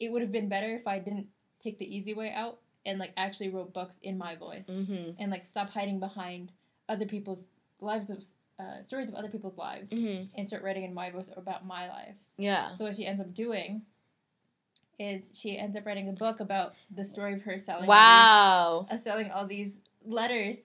[0.00, 1.26] it would have been better if I didn't
[1.62, 5.12] take the easy way out and like actually wrote books in my voice Mm-hmm.
[5.18, 6.52] and like stop hiding behind
[6.88, 8.24] other people's lives of
[8.58, 10.24] uh, stories of other people's lives Mm-hmm.
[10.36, 12.16] and start writing in my voice about my life.
[12.36, 12.70] Yeah.
[12.72, 13.82] So what she ends up doing
[14.98, 18.86] is she ends up writing a book about the story of her selling all Wow.
[18.90, 20.58] these, uh, selling all these letters.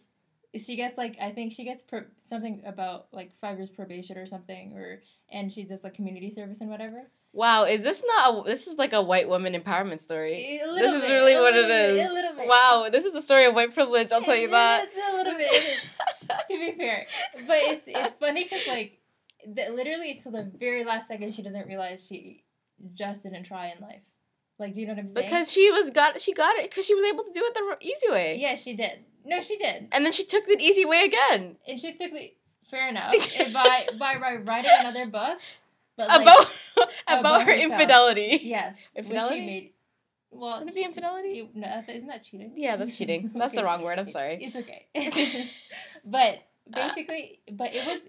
[0.56, 4.26] She gets like I think she gets pro- something about like five years probation or
[4.26, 5.02] something, or
[5.32, 7.08] and she does like community service and whatever.
[7.34, 7.66] Wow.
[7.66, 8.46] Is this not?
[8.46, 10.60] A, this is like a white woman empowerment story.
[10.64, 12.10] A little This is bit, really what it bit, is.
[12.10, 12.48] A little bit.
[12.48, 12.90] Wow.
[12.92, 14.12] This is the story of white privilege.
[14.12, 14.88] I'll tell you that.
[14.92, 15.80] It's a little bit.
[16.50, 17.06] to be fair,
[17.48, 19.00] but it's it's funny because like,
[19.48, 22.44] the, literally until the very last second, she doesn't realize she
[22.94, 24.02] just didn't try in life.
[24.58, 25.26] Like, do you know what I'm saying?
[25.28, 27.86] Because she was got she got it because she was able to do it the
[27.86, 28.38] easy way.
[28.40, 29.00] yeah, she did.
[29.26, 31.58] No, she did, And then she took the easy way again.
[31.68, 32.34] and she took the
[32.70, 35.40] fair enough and by by by writing another book,
[36.00, 36.48] but like, about
[37.08, 37.72] about, about her herself.
[37.72, 38.40] infidelity.
[38.44, 39.36] yes, which Infidelity?
[39.40, 39.74] she made.
[40.32, 41.30] Well, Would it be infidelity?
[41.40, 42.54] you- no, isn't that cheating?
[42.56, 43.32] Yeah, that's cheating.
[43.40, 43.98] That's the wrong word.
[44.00, 44.38] I'm sorry.
[44.42, 44.86] It's okay.
[46.06, 46.40] but
[46.72, 48.00] basically, but it was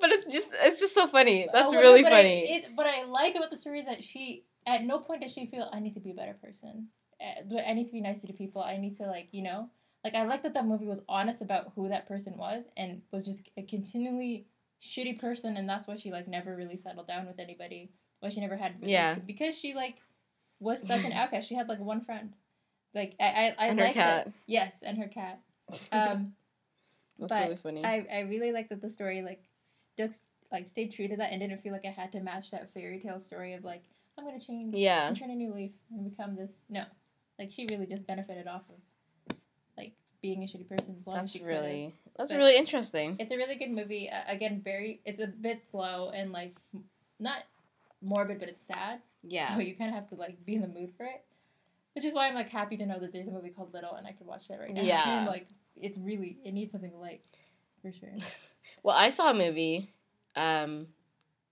[0.00, 1.48] But it's just it's just so funny.
[1.52, 2.50] That's Uh, well, really but funny.
[2.52, 5.32] I, it, what I like about the story is that she, at no point does
[5.32, 6.88] she feel I need to be a better person.
[7.20, 8.62] Uh, I need to be nicer to people.
[8.62, 9.70] I need to like you know,
[10.04, 13.24] like I like that that movie was honest about who that person was and was
[13.24, 14.46] just continually
[14.82, 17.90] shitty person, and that's why she like never really settled down with anybody.
[18.20, 19.14] Why she never had Yeah.
[19.14, 19.96] because she like
[20.58, 21.48] was such an outcast.
[21.48, 22.34] She had like one friend.
[22.94, 25.40] Like I I, I like that yes, and her cat.
[25.92, 26.34] Um,
[27.18, 27.84] That's but really funny.
[27.84, 30.10] I, I really like that the story like stuck
[30.50, 32.98] like stayed true to that and didn't feel like I had to match that fairy
[32.98, 33.84] tale story of like
[34.18, 35.06] I'm gonna change yeah.
[35.06, 36.62] and turn a new leaf and become this.
[36.68, 36.82] No,
[37.38, 38.76] like she really just benefited off of
[40.22, 41.48] being a shitty person as long as That's she could.
[41.48, 43.16] really that's But- really interesting.
[43.18, 44.10] It's a really good movie.
[44.10, 46.54] Uh, again, very it's a bit slow and like
[47.18, 47.44] not
[48.02, 49.00] morbid, but it's sad.
[49.22, 49.54] Yeah.
[49.54, 51.22] So you kind of have to like be in the mood for it.
[51.94, 54.06] Which is why I'm like happy to know that there's a movie called Little and
[54.06, 54.82] I could watch that right now.
[54.82, 55.02] Yeah.
[55.18, 57.22] and like it's really it needs something light
[57.82, 58.10] for sure.
[58.82, 59.90] Well, I saw a movie
[60.36, 60.88] um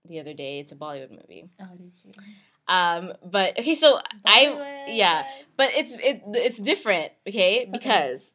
[0.07, 0.59] the other day.
[0.59, 1.49] It's a Bollywood movie.
[1.59, 2.11] Oh, did you?
[2.67, 5.27] Um but okay, so I yeah.
[5.57, 7.67] but it's it it's different, okay?
[7.69, 8.33] Because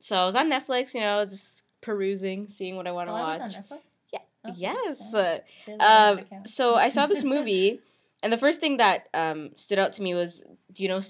[0.00, 3.40] so I was on Netflix, you know, just perusing, seeing what I want to Bollywood's
[3.40, 3.54] watch.
[3.56, 3.80] on Netflix.
[4.12, 4.18] Yeah.
[4.44, 5.10] Oh, Yes.
[5.10, 7.80] so Uh, they don't have Um so I saw this movie
[8.22, 10.42] and the first thing that um stood out to me was
[10.72, 11.00] do you know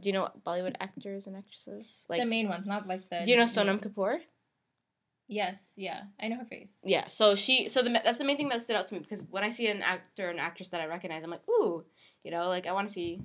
[0.00, 2.04] do you know Bollywood actors and actresses?
[2.08, 3.24] Like the main ones, not like the.
[3.24, 4.18] do you know Sonam Kapoor?
[5.28, 6.72] Yes, yeah, I know her face.
[6.84, 9.24] Yeah, so she, so the that's the main thing that stood out to me because
[9.30, 11.84] when I see an actor and actress that I recognize, I'm like, ooh,
[12.22, 13.22] you know, like I want to see,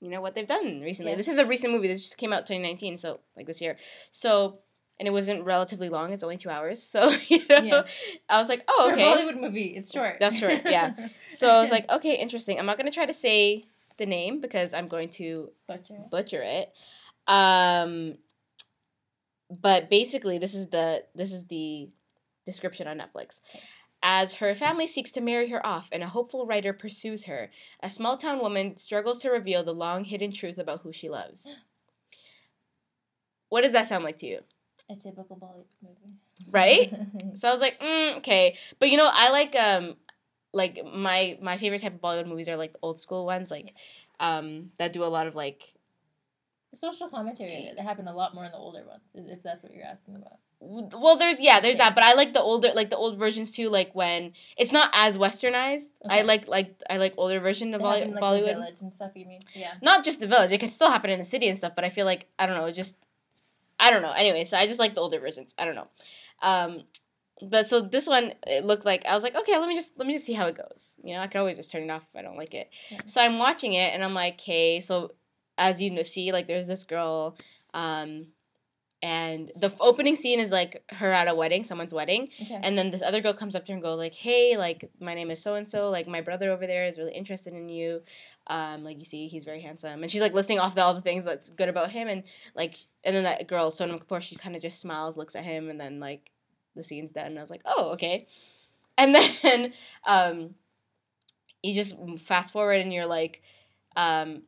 [0.00, 1.12] you know, what they've done recently.
[1.12, 1.16] Yeah.
[1.16, 1.88] This is a recent movie.
[1.88, 3.76] This just came out 2019, so like this year.
[4.10, 4.58] So
[4.98, 6.12] and it wasn't relatively long.
[6.12, 7.82] It's only two hours, so you know, Yeah.
[8.28, 9.12] I was like, oh, For okay.
[9.12, 10.16] a Bollywood movie, it's short.
[10.20, 11.08] That's short, yeah.
[11.30, 12.58] So I was like, okay, interesting.
[12.58, 13.64] I'm not gonna try to say
[13.98, 15.98] the name because I'm going to butcher.
[16.10, 16.72] butcher it.
[17.26, 18.18] Um,
[19.50, 21.88] but basically, this is the this is the
[22.44, 23.40] description on Netflix.
[24.06, 27.50] As her family seeks to marry her off and a hopeful writer pursues her,
[27.80, 31.56] a small town woman struggles to reveal the long hidden truth about who she loves.
[33.48, 34.40] What does that sound like to you?
[34.90, 36.16] A typical Bollywood movie.
[36.50, 36.92] Right?
[37.36, 38.56] So I was like, mm, okay.
[38.78, 39.96] But you know, I like um
[40.52, 43.74] like my my favorite type of Bollywood movies are like the old school ones, like
[44.20, 45.64] um that do a lot of like
[46.74, 49.84] Social commentary that happened a lot more in the older ones, if that's what you're
[49.84, 50.38] asking about.
[50.60, 51.84] Well there's yeah there's Yeah.
[51.90, 54.88] that but i like the older like the old versions too like when it's not
[54.94, 58.94] as westernized i like like i like older version of Bolly- like, bollywood village and
[58.94, 59.10] stuff.
[59.14, 59.40] You mean?
[59.54, 59.72] Yeah.
[59.82, 61.90] not just the village it can still happen in the city and stuff but i
[61.90, 62.96] feel like i don't know just
[63.78, 65.88] i don't know anyway so i just like the older versions i don't know
[66.42, 66.82] um
[67.42, 70.06] but so this one it looked like i was like okay let me just let
[70.06, 72.06] me just see how it goes you know i can always just turn it off
[72.12, 73.00] if i don't like it Yeah.
[73.06, 75.12] so i'm watching it and i'm like okay so
[75.58, 77.36] as you know see like there's this girl
[77.74, 78.28] um
[79.12, 82.58] and the f- opening scene is like her at a wedding someone's wedding Okay.
[82.62, 85.14] and then this other girl comes up to her and goes like, "Hey, like my
[85.18, 85.90] name is so and so.
[85.96, 88.02] Like my brother over there is really interested in you.
[88.46, 91.02] Um, like you see, he's very handsome." And she's like listing off the, all the
[91.08, 92.22] things that's good about him, and
[92.54, 92.74] like,
[93.04, 95.78] and then that girl Sonam Kapoor, she kind of just smiles, looks at him, and
[95.82, 96.30] then like
[96.74, 97.26] the scene's done.
[97.32, 98.26] And I was like, "Oh, okay."
[98.96, 99.72] And then
[100.14, 100.54] um,
[101.62, 103.42] you just fast forward, and you're like,
[103.96, 104.42] um,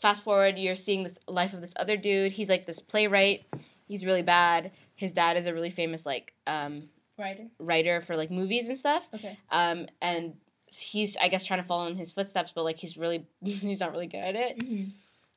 [0.00, 2.32] fast forward, you're seeing this life of this other dude.
[2.32, 3.44] He's like this playwright.
[3.86, 4.70] He's really bad.
[4.94, 6.84] His dad is a really famous like um,
[7.18, 7.46] Writer.
[7.58, 9.06] writer for like movies and stuff.
[9.14, 9.38] Okay.
[9.50, 10.34] Um, and
[10.66, 13.92] he's I guess trying to follow in his footsteps, but like he's really he's not
[13.92, 14.58] really good at it.
[14.58, 14.90] Mm-hmm.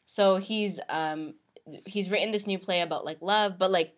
[0.05, 1.33] So he's um
[1.85, 3.93] he's written this new play about like love, but like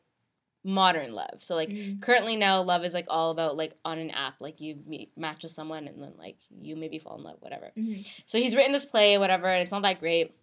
[0.63, 1.39] modern love.
[1.43, 2.01] So like Mm.
[2.01, 5.43] currently now love is like all about like on an app, like you meet match
[5.43, 7.71] with someone and then like you maybe fall in love, whatever.
[7.77, 8.01] Mm-hmm.
[8.25, 10.33] So he's written this play, whatever, and it's not that great.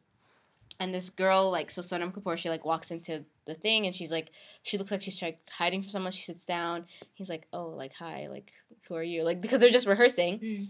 [0.81, 4.11] And this girl, like, so Sonam Kapoor, she like walks into the thing, and she's
[4.11, 4.31] like,
[4.63, 6.13] she looks like she's trying hiding from someone.
[6.13, 6.87] She sits down.
[7.15, 8.51] He's like, oh, like, hi, like,
[8.89, 9.23] who are you?
[9.23, 10.69] Like, because they're just rehearsing, Mm.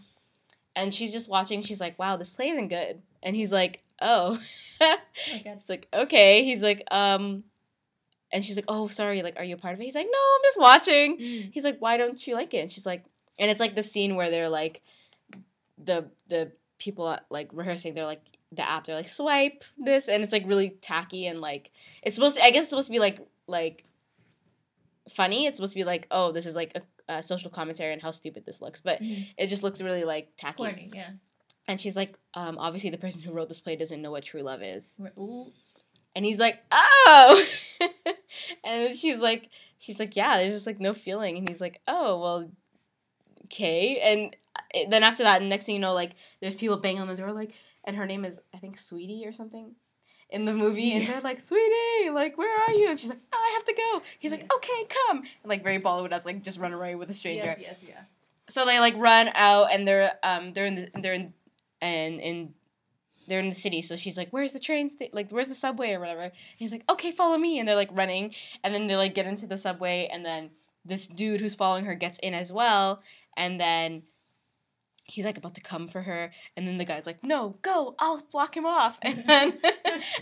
[0.76, 1.62] and she's just watching.
[1.62, 3.00] She's like, wow, this play isn't good.
[3.22, 4.38] And he's like, oh,
[4.80, 4.96] Oh
[5.44, 6.44] my like, okay.
[6.44, 7.44] He's like, um,
[8.32, 9.84] and she's like, oh, sorry, like, are you a part of it?
[9.84, 11.50] He's like, no, I'm just watching Mm.
[11.52, 12.58] he's like, why don't you like it?
[12.58, 13.04] And she's like,
[13.38, 14.82] and it's like the scene where they're like,
[15.82, 17.94] the the people like rehearsing.
[17.94, 18.22] They're like
[18.52, 18.86] the app.
[18.86, 21.70] They're like swipe this, and it's like really tacky and like
[22.02, 22.36] it's supposed.
[22.36, 23.84] To, I guess it's supposed to be like like
[25.12, 25.46] funny.
[25.46, 26.72] It's supposed to be like, oh, this is like
[27.08, 29.26] a, a social commentary on how stupid this looks, but Mhm.
[29.36, 30.56] it just looks really like tacky.
[30.58, 30.90] Corny.
[30.94, 31.10] Yeah.
[31.68, 34.42] And she's like, um, obviously the person who wrote this play doesn't know what true
[34.42, 34.96] love is.
[35.18, 35.50] Ooh.
[36.14, 37.44] And he's like, oh.
[38.64, 39.48] and she's like,
[39.78, 41.36] she's like, yeah, there's just like no feeling.
[41.38, 42.50] And he's like, oh, well,
[43.44, 43.98] okay.
[44.00, 44.36] And
[44.90, 47.52] then after that, next thing you know, like there's people banging on the door, like,
[47.84, 49.74] and her name is I think Sweetie or something
[50.30, 52.88] in the movie, and they're like, Sweetie, like, where are you?
[52.88, 54.02] And she's like, oh, I have to go.
[54.18, 55.18] He's like, okay, come.
[55.18, 57.60] And like very Bollywood, as like just run away with a stranger Yes.
[57.60, 57.76] Yes.
[57.86, 58.00] Yeah.
[58.48, 61.34] so they like run out and they're um they're in the they're in
[61.82, 62.54] and in
[63.28, 65.92] they're in the city so she's like where's the train sta- like where's the subway
[65.92, 68.96] or whatever and he's like okay follow me and they're like running and then they
[68.96, 70.50] like get into the subway and then
[70.84, 73.00] this dude who's following her gets in as well
[73.36, 74.02] and then
[75.04, 78.22] he's like about to come for her and then the guy's like no go i'll
[78.30, 79.58] block him off and then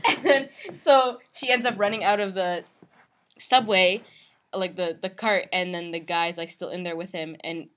[0.08, 2.64] and then so she ends up running out of the
[3.38, 4.02] subway
[4.54, 7.68] like the the cart and then the guy's like still in there with him and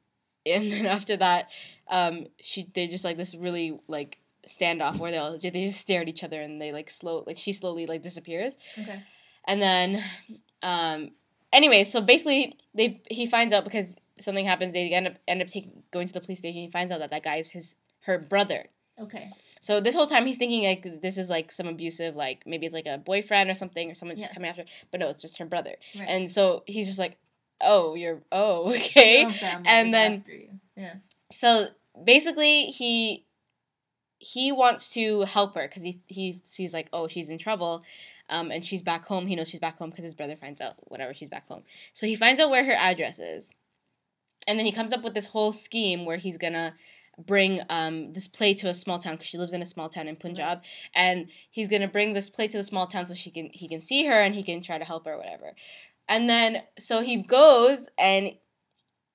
[0.46, 1.48] and then after that
[1.90, 6.02] um she they just like this really like standoff where they all they just stare
[6.02, 9.02] at each other and they like slow like she slowly like disappears Okay.
[9.48, 10.04] and then
[10.62, 11.12] um
[11.54, 15.50] anyway so basically they he finds out because something happens they end up end up
[15.50, 18.18] taking going to the police station he finds out that that guy is his her
[18.18, 18.66] brother
[19.02, 19.32] Okay.
[19.60, 22.76] so this whole time he's thinking like this is like some abusive like maybe it's
[22.76, 24.28] like a boyfriend or something or someone's Yes.
[24.30, 26.08] just coming after but no it's just her brother Right.
[26.08, 27.18] and so he's just like
[27.60, 30.24] oh you're oh okay Your own family and then-
[30.78, 30.94] Yeah.
[31.32, 31.68] so
[32.06, 33.26] basically he
[34.20, 37.84] he wants to help her because he he sees like oh she's in trouble
[38.30, 40.76] um and she's back home he knows she's back home because his brother finds out
[40.90, 43.50] whatever she's back home so he finds out where her address is
[44.48, 46.76] and then he comes up with this whole scheme where he's gonna
[47.18, 50.08] bring um this play to a small town because she lives in a small town
[50.08, 50.62] in punjab.
[50.96, 53.82] And he's gonna bring this play to the small town so she can he can
[53.82, 55.54] see her and he can try to help her or whatever.
[56.08, 58.34] And then so he goes and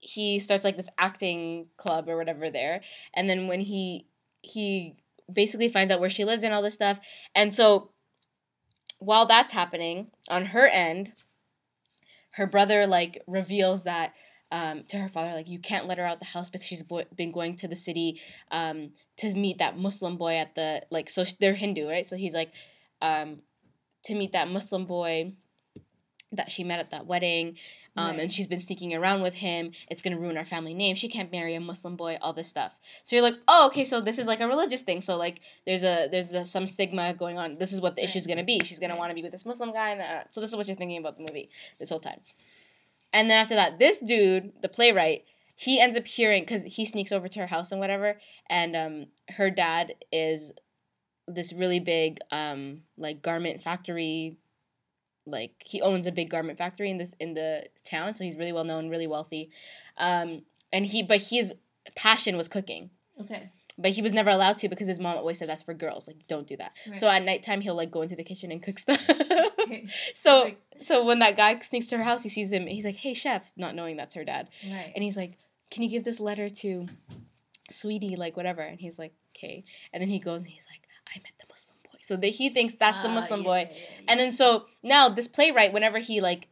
[0.01, 2.83] he starts like this acting club or whatever there.
[3.15, 4.07] And then when he
[4.43, 4.97] he
[5.31, 7.01] basically finds out where she lives and all this stuff.
[7.35, 7.91] And so
[8.99, 11.13] while that's happening on her end,
[12.33, 14.15] her brother like reveals that
[14.51, 17.05] um, to her father like you can't let her out the house because she's bo-
[17.17, 18.21] been going to the city
[18.51, 22.07] um, to meet that Muslim boy at the like so sh- they're Hindu right?
[22.07, 22.53] So he's like
[23.03, 23.41] um,
[24.05, 25.35] to meet that Muslim boy
[26.31, 27.57] that she met at that wedding
[27.97, 28.21] um, Right.
[28.21, 29.73] and she's been sneaking around with him.
[29.91, 30.95] It's gonna ruin our family name.
[30.95, 32.73] She can't marry a muslim boy all this stuff.
[33.03, 35.01] So you're like oh okay so this is like a religious thing.
[35.01, 37.57] So like there's a there's a, some stigma going on.
[37.59, 38.61] This is what the issue is gonna be.
[38.65, 38.99] She's gonna Right.
[38.99, 40.99] want to be with this muslim guy and uh, so this is what you're thinking
[40.99, 42.21] about the movie this whole time
[43.13, 45.25] and then after that this dude the playwright
[45.57, 49.07] he ends up hearing because he sneaks over to her house and whatever and um
[49.31, 50.53] her dad is
[51.27, 54.37] this really big um like garment factory
[55.27, 58.53] like he owns a big garment factory in this in the town so he's really
[58.53, 59.51] well known really wealthy
[59.99, 60.43] um
[60.73, 61.55] and he but his
[61.95, 62.91] passion was cooking
[63.21, 63.51] Okay.
[63.81, 66.17] But he was never allowed to because his mom always said that's for girls like
[66.27, 66.99] don't do that Right.
[66.99, 69.01] so at nighttime he'll like go into the kitchen and cook stuff
[69.61, 69.87] Okay.
[70.15, 72.97] so Like- so when that guy sneaks to her house he sees him he's like
[72.97, 74.93] hey chef not knowing that's her dad Right.
[74.95, 75.39] and he's like
[75.71, 76.89] can you give this letter to
[77.71, 80.83] sweetie like whatever and he's like okay and then he goes and he's like
[81.15, 83.59] i met the muslim boy so that he thinks that's the Ah, muslim yeah, boy
[83.71, 84.05] yeah, yeah.
[84.09, 86.49] and then so now this playwright, whenever he like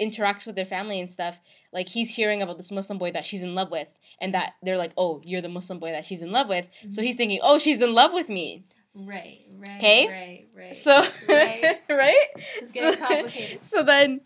[0.00, 1.38] interacts with their family and stuff,
[1.72, 3.88] like he's hearing about this Muslim boy that she's in love with,
[4.20, 7.00] and that they're like, "Oh, you're the Muslim boy that she's in love with." So
[7.00, 7.04] Mhm.
[7.04, 8.64] he's thinking, "Oh, she's in love with me."
[8.94, 9.40] Right.
[9.56, 9.80] Right.
[9.80, 10.06] 'Kay?
[10.08, 10.48] Right.
[10.54, 10.76] Right.
[10.76, 11.80] So Right.
[11.88, 12.26] right?
[12.60, 13.64] It's So- getting complicated.
[13.64, 14.20] So then,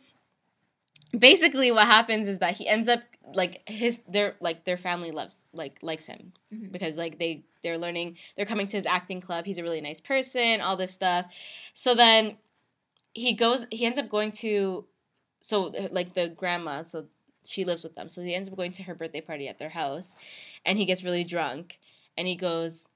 [1.16, 3.01] basically, what happens is that he ends up
[3.34, 6.70] like his their like their family loves like likes him Mhm.
[6.70, 9.47] because like they they're learning they're coming to his acting club.
[9.47, 11.26] He's a really nice person, all this stuff.
[11.74, 12.36] So then
[13.14, 14.86] he goes he ends up going to
[15.40, 17.07] so like the grandma so
[17.47, 18.09] she lives with them.
[18.09, 20.14] So he ends up going to her birthday party at their house
[20.64, 21.78] and he gets really drunk
[22.16, 22.86] and he goes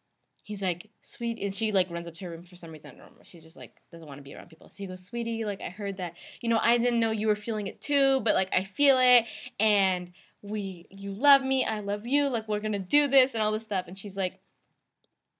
[0.42, 2.94] he's like sweet and she like runs up to her room for some reason i
[2.94, 4.68] don't remember she's just like doesn't want to be around people.
[4.68, 7.36] So he goes sweetie like i heard that you know i didn't know you were
[7.36, 9.26] feeling it too but like i feel it
[9.58, 13.52] and we you love me i love you like we're gonna do this and all
[13.52, 14.40] this stuff and she's like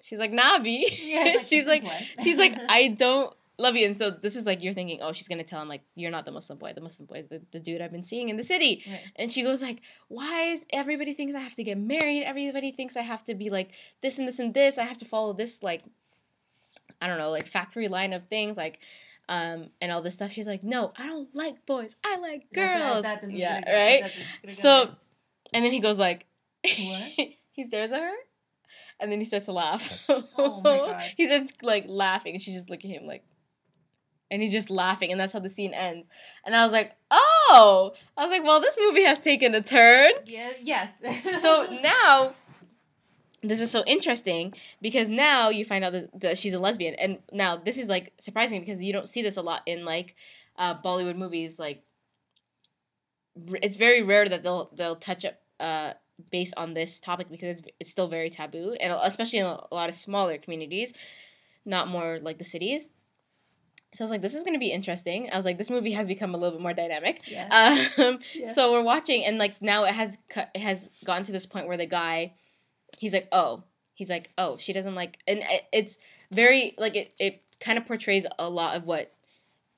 [0.02, 0.86] she's like nah B.
[1.02, 1.82] Yeah, it's she's like
[2.22, 3.86] she's like i don't love you.
[3.86, 6.24] And so this is like you're thinking oh she's gonna tell him like you're not
[6.24, 6.72] the muslim boy.
[6.74, 8.82] The muslim boy is the, the dude i've been seeing in the city.
[8.86, 9.00] Right.
[9.16, 12.24] and she goes like why is everybody thinks i have to get married?
[12.24, 13.70] Everybody thinks i have to be like
[14.02, 14.78] this and this and this.
[14.78, 15.82] I have to follow this like
[17.00, 18.80] i don't know like factory line of things like
[19.28, 20.32] um and all this stuff.
[20.32, 21.94] She's like no i don't like boys.
[22.04, 23.04] I like I girls.
[23.28, 23.72] yeah go.
[24.50, 24.56] Right?
[24.58, 24.90] so
[25.52, 26.26] and then he goes like
[26.62, 27.12] What?
[27.52, 28.12] he stares at her
[29.00, 29.88] and then he starts to laugh.
[30.08, 31.02] Oh my God.
[31.16, 32.34] he starts like laughing.
[32.34, 33.24] And she's just looking at him like
[34.30, 36.06] and he's just laughing and that's how the scene ends
[36.44, 40.12] and i was like oh i was like well this movie has taken a turn
[40.26, 40.52] Yeah.
[40.62, 40.92] Yes.
[41.40, 42.34] so now
[43.42, 44.52] this is so interesting
[44.82, 48.12] because now you find out that, that she's a lesbian and now this is like
[48.18, 50.14] surprising because you don't see this a lot in like
[50.58, 51.82] uh, bollywood movies like
[53.62, 55.92] it's very rare that they'll they'll touch up uh
[56.30, 59.88] based on this topic because it's, it's still very taboo and especially in a lot
[59.88, 60.92] of smaller communities
[61.64, 62.88] not more like the cities
[63.94, 65.92] so i was like this is going to be interesting i was like this movie
[65.92, 67.50] has become a little bit more dynamic Yes.
[67.98, 68.52] um, Yeah.
[68.52, 71.66] so we're watching, and like now it has cu- it has gotten to this point
[71.66, 72.34] where the guy,
[72.98, 73.62] he's like, oh,
[73.94, 75.96] he's like, oh, she doesn't like, and it, it's
[76.30, 79.12] very like it it kind of portrays a lot of what.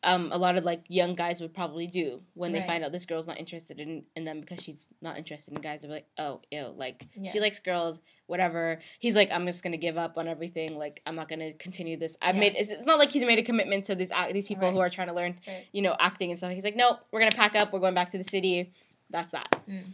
[0.04, 3.06] Um, a lot of like young guys would probably do when they find out this
[3.06, 5.82] girl's not interested in, in them because she's not interested in guys.
[5.82, 7.30] They're like, oh, ew, like Yeah.
[7.30, 8.80] she likes girls, whatever.
[8.98, 10.76] He's like, I'm just gonna give up on everything.
[10.76, 12.16] Like, I'm not gonna continue this.
[12.20, 12.40] I've Yeah.
[12.40, 12.54] made.
[12.56, 15.06] It's, it's not like he's made a commitment to these these people who are trying
[15.08, 15.66] to learn Right.
[15.72, 16.50] you know, acting and stuff.
[16.52, 17.72] He's like, nope, we're gonna pack up.
[17.72, 18.72] We're going back to the city.
[19.08, 19.54] That's that.
[19.68, 19.84] Mm.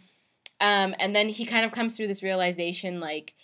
[0.60, 3.34] Um, and then he kind of comes through this realization, like,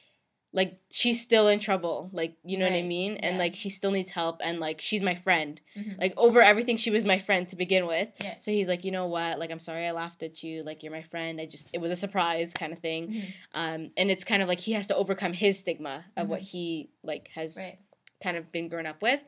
[0.56, 2.10] like she's still in trouble.
[2.12, 2.84] Like, you know what I Right.
[2.86, 3.16] mean?
[3.16, 3.42] And Yeah.
[3.42, 4.40] like she still needs help.
[4.42, 5.60] And like she's my friend.
[5.76, 6.00] Mhm.
[6.00, 8.08] Like over everything, she was my friend to begin with.
[8.22, 8.38] Yeah.
[8.38, 9.40] So he's like, you know what?
[9.40, 10.62] Like, I'm sorry I laughed at you.
[10.62, 11.40] Like, you're my friend.
[11.40, 13.08] I just it was a surprise kind of thing.
[13.08, 13.32] Mhm.
[13.52, 16.48] Um, and it's kind of like he has to overcome his stigma of what Mhm.
[16.50, 17.78] he like has Right.
[18.22, 19.24] kind of been grown up with.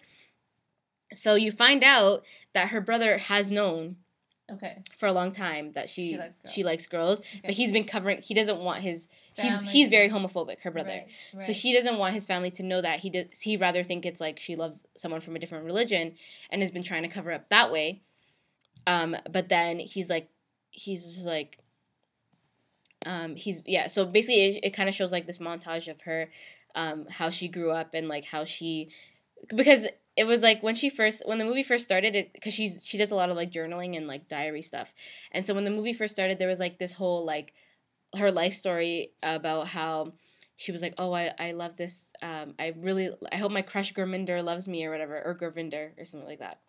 [1.12, 3.96] So you find out that her brother has known
[4.50, 4.78] Okay.
[4.96, 6.54] for a long time that she She likes girls.
[6.54, 7.40] she likes girls, Okay.
[7.46, 8.22] but he's been covering.
[8.22, 9.08] He doesn't want his.
[9.38, 9.70] He's Family.
[9.70, 10.60] he's very homophobic.
[10.62, 11.04] Her brother.
[11.34, 11.42] Right.
[11.42, 13.26] So he doesn't want his family to know that he does.
[13.42, 16.14] He rather think it's like she loves someone from a different religion,
[16.48, 18.02] and has been trying to cover up that way.
[18.86, 20.30] Um, but then he's like,
[20.70, 21.58] he's just like,
[23.04, 23.88] um, he's yeah.
[23.88, 26.30] So basically, it, it kind of shows like this montage of her,
[26.74, 28.90] um, how she grew up and like how she,
[29.54, 32.80] because it was like when she first when the movie first started it because she's
[32.82, 34.94] she does a lot of like journaling and like diary stuff,
[35.30, 37.52] and so when the movie first started, there was like this whole like
[38.18, 40.12] her life story about how
[40.56, 42.10] she was like, "Oh, I, I love this.
[42.22, 46.04] Um, I really I hope my crush Gurminder loves me or whatever, or Gurvinder or
[46.04, 46.60] something like that."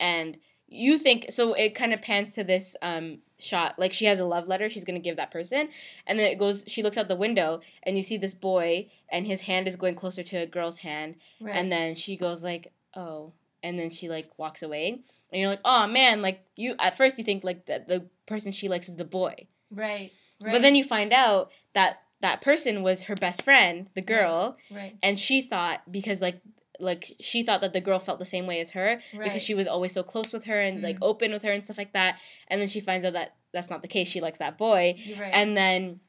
[0.00, 4.20] and you think so it kind of pans to this um shot like she has
[4.20, 5.68] a love letter she's going to give that person
[6.06, 9.26] and then it goes she looks out the window and you see this boy and
[9.26, 11.56] his hand is going closer to a girl's hand Right.
[11.56, 15.00] and then she goes like oh and then she like walks away
[15.32, 18.52] and you're like oh man like you at first you think like that the person
[18.52, 20.12] she likes is the boy right.
[20.40, 20.52] Right.
[20.52, 24.96] but then you find out that that person was her best friend the girl Right.
[25.02, 26.40] and she thought because like
[26.80, 29.24] like she thought that the girl felt the same way as her Right.
[29.24, 31.02] because she was always so close with her and like Mm.
[31.02, 32.18] open with her and stuff like that
[32.48, 35.30] and then she finds out that that's not the case she likes that boy right.
[35.32, 36.00] and then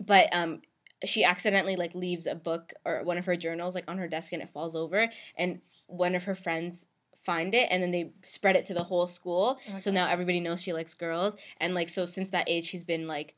[0.00, 0.62] but um
[1.04, 4.32] she accidentally like leaves a book or one of her journals like on her desk
[4.32, 6.86] and it falls over and one of her friends
[7.24, 9.94] find it and then they spread it to the whole school Oh so God.
[9.94, 13.34] now everybody knows she likes girls and like so since that age she's been like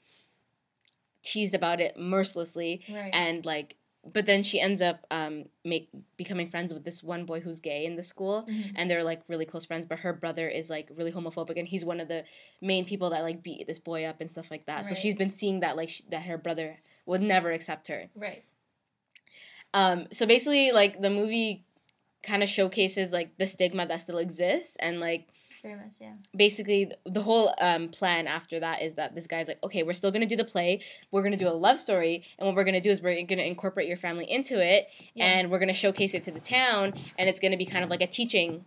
[1.23, 3.11] teased about it mercilessly right.
[3.13, 3.77] and like
[4.09, 7.85] but then she ends up um make becoming friends with this one boy who's gay
[7.85, 8.73] in the school Mhm.
[8.77, 11.85] and they're like really close friends but her brother is like really homophobic and he's
[11.85, 12.23] one of the
[12.61, 15.33] main people that like beat this boy up and stuff like that so she's been
[15.33, 18.45] seeing that like sh- that her brother would never accept her Right.
[19.75, 21.65] um so basically like the movie
[22.23, 25.29] kind of showcases like the stigma that still exists and like
[25.63, 25.95] Very much.
[26.01, 26.15] Yeah.
[26.37, 30.11] basically the whole um, plan after that is that this guy's like okay we're still
[30.11, 30.81] gonna do the play
[31.13, 33.87] we're gonna do a love story and what we're gonna do is we're gonna incorporate
[33.89, 35.27] your family into it Yeah.
[35.27, 38.01] and we're gonna showcase it to the town and it's gonna be kind of like
[38.03, 38.65] a teaching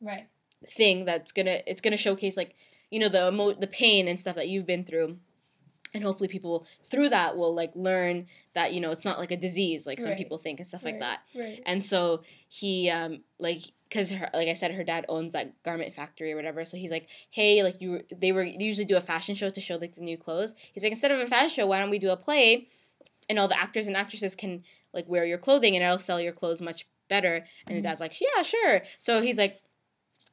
[0.00, 0.28] Right.
[0.68, 2.54] thing that's gonna it's gonna showcase like
[2.90, 5.18] you know the emo- the pain and stuff that you've been through
[5.94, 9.36] and hopefully people through that will like learn that you know it's not like a
[9.36, 10.18] disease like some Right.
[10.18, 11.20] people think and stuff like that.
[11.34, 11.62] Right.
[11.64, 16.32] and so he um like because like I said her dad owns that garment factory
[16.32, 16.64] or whatever.
[16.64, 19.60] So he's like hey like you they were they usually do a fashion show to
[19.60, 20.54] show like the new clothes.
[20.72, 22.68] He's like instead of a fashion show why don't we do a play
[23.28, 26.32] and all the actors and actresses can like wear your clothing and it'll sell your
[26.32, 27.44] clothes much better.
[27.66, 27.78] And Mhm.
[27.78, 28.82] the dad's like yeah sure.
[28.98, 29.58] So he's like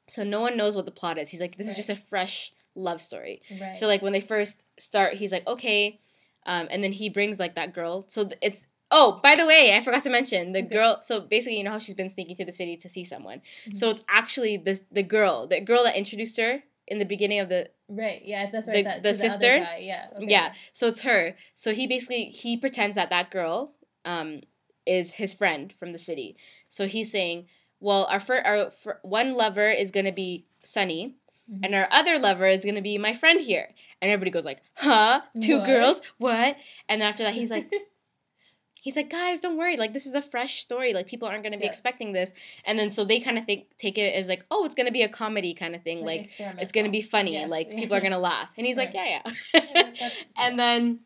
[0.07, 1.29] so no one knows what the plot is.
[1.29, 3.75] He's like this is just a fresh love story Right.
[3.75, 5.99] so like when they first start, he's like, okay,
[6.45, 8.05] um, and then he brings like that girl.
[8.09, 10.75] So it's oh, by the way, I forgot to mention the Okay.
[10.75, 10.99] girl.
[11.01, 13.41] So basically, you know how she's been sneaking to the city to see someone.
[13.67, 13.77] Mhm.
[13.77, 17.47] So it's actually the the girl, the girl that introduced her in the beginning of
[17.49, 18.21] the Right.
[18.23, 18.49] Yeah.
[18.51, 18.83] That's The- right.
[18.85, 19.59] that, the sister?
[19.59, 20.07] guy, Yeah.
[20.15, 20.25] Okay.
[20.29, 20.53] yeah.
[20.73, 21.35] So it's her.
[21.55, 23.73] So he basically he pretends that that girl
[24.05, 24.41] um
[24.85, 26.35] is his friend from the city.
[26.67, 27.47] So he's saying,
[27.79, 31.15] well, our fir- our fir- one lover is gonna be Sunny,
[31.51, 31.59] Mhm.
[31.63, 33.73] and our other lover is gonna be my friend here.
[34.01, 35.21] And everybody goes like, huh?
[35.41, 35.65] Two What?
[35.67, 36.01] girls?
[36.17, 36.57] What?
[36.89, 37.69] And after that, he's like,
[38.73, 39.77] he's like, guys, don't worry.
[39.77, 40.93] Like this is a fresh story.
[40.93, 41.69] Like people aren't gonna be Yeah.
[41.69, 42.33] expecting this.
[42.65, 45.03] And then so they kind of think take it as like, oh, it's gonna be
[45.03, 46.03] a comedy kind of thing.
[46.03, 47.33] Like, it's gonna be funny.
[47.33, 47.49] Yes.
[47.49, 48.49] Like people are gonna laugh.
[48.57, 49.21] And he's like, yeah,
[49.53, 49.61] Yeah,
[49.95, 50.09] yeah.
[50.37, 51.01] and then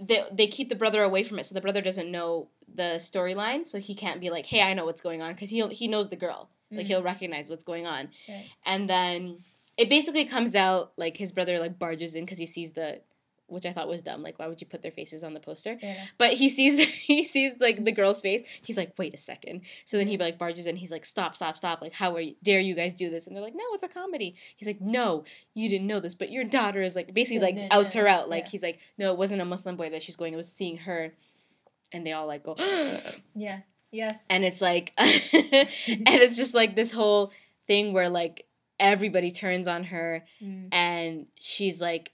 [0.00, 3.66] they they keep the brother away from it, so the brother doesn't know the storyline,
[3.66, 6.08] so he can't be like, hey, I know what's going on, because he he knows
[6.10, 6.50] the girl.
[6.70, 6.88] Like Mhm.
[6.88, 8.10] he'll recognize what's going on.
[8.28, 8.46] Right.
[8.66, 9.38] And then
[9.78, 13.00] it basically comes out like his brother like barges in because he sees the,
[13.46, 14.24] which I thought was dumb.
[14.24, 15.78] Like why would you put their faces on the poster?
[15.80, 15.96] Enough.
[16.18, 18.42] But he sees the, he sees like the girl's face.
[18.60, 19.62] He's like, wait a second.
[19.86, 20.74] So then he like barges in.
[20.74, 21.80] He's like, stop, stop, stop.
[21.80, 23.28] Like how are you, dare you guys do this?
[23.28, 24.34] And they're like, no, it's a comedy.
[24.56, 25.22] He's like, no,
[25.54, 28.28] you didn't know this, but your daughter is like basically like outs her out.
[28.28, 28.50] Like yeah.
[28.50, 30.34] he's like, no, it wasn't a Muslim boy that she's going.
[30.34, 31.14] It was seeing her,
[31.92, 32.56] and they all like go.
[33.34, 33.60] Yeah.
[33.90, 34.26] Yes.
[34.28, 37.32] and it's like and it's just like this whole
[37.66, 38.44] thing where like
[38.80, 40.68] everybody turns on her Mm.
[40.72, 42.12] and she's like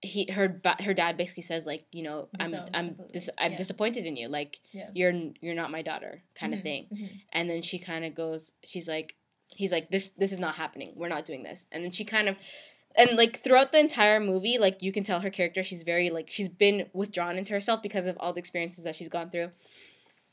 [0.00, 3.58] he her her dad basically says like you know i'm i'm dis- i'm Yeah.
[3.58, 4.90] disappointed in you like Yeah.
[4.94, 7.08] you're you're not my daughter kind of Mhm, thing mhm.
[7.32, 9.14] and then she kind of goes she's like
[9.48, 12.28] he's like this this is not happening we're not doing this and then she kind
[12.28, 12.36] of
[12.96, 16.28] and like throughout the entire movie like you can tell her character she's very like
[16.28, 19.50] she's been withdrawn into herself because of all the experiences that she's gone through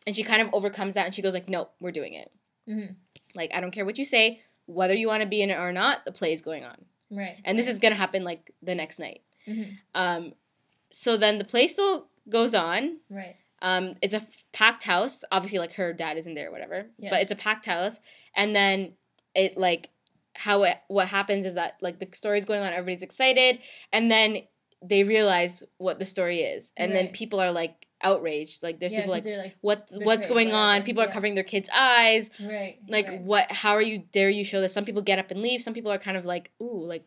[0.08, 2.32] and she kind of overcomes that and she goes like nope we're doing it
[2.68, 2.96] Mhm.
[3.36, 5.72] like i don't care what you say whether you want to be in it or
[5.74, 6.78] not the play is going on
[7.12, 7.38] Right.
[7.44, 9.78] and this is gonna happen like the next night Mhm.
[9.96, 10.34] um
[10.92, 13.36] so then the play still goes on Right.
[13.62, 15.24] um, it's a packed house.
[15.32, 16.86] Obviously, like her dad isn't there, or whatever.
[16.98, 17.10] Yeah.
[17.10, 18.00] But it's a packed house,
[18.36, 18.94] and then
[19.36, 19.90] it like
[20.36, 23.60] how it what happens is that like the story's going on, everybody's excited,
[23.92, 24.44] and then
[24.82, 28.64] they realize what the story is, and then people are like outraged.
[28.64, 30.84] Like there's yeah, people like like what what's going on?
[30.84, 31.14] People are yeah.
[31.14, 32.30] covering their kids' eyes.
[32.40, 32.78] right.
[32.88, 33.22] Like right.
[33.22, 33.52] what?
[33.52, 34.04] How are you?
[34.12, 34.74] Dare you show this?
[34.74, 35.62] Some people get up and leave.
[35.62, 37.06] Some people are kind of like, ooh, like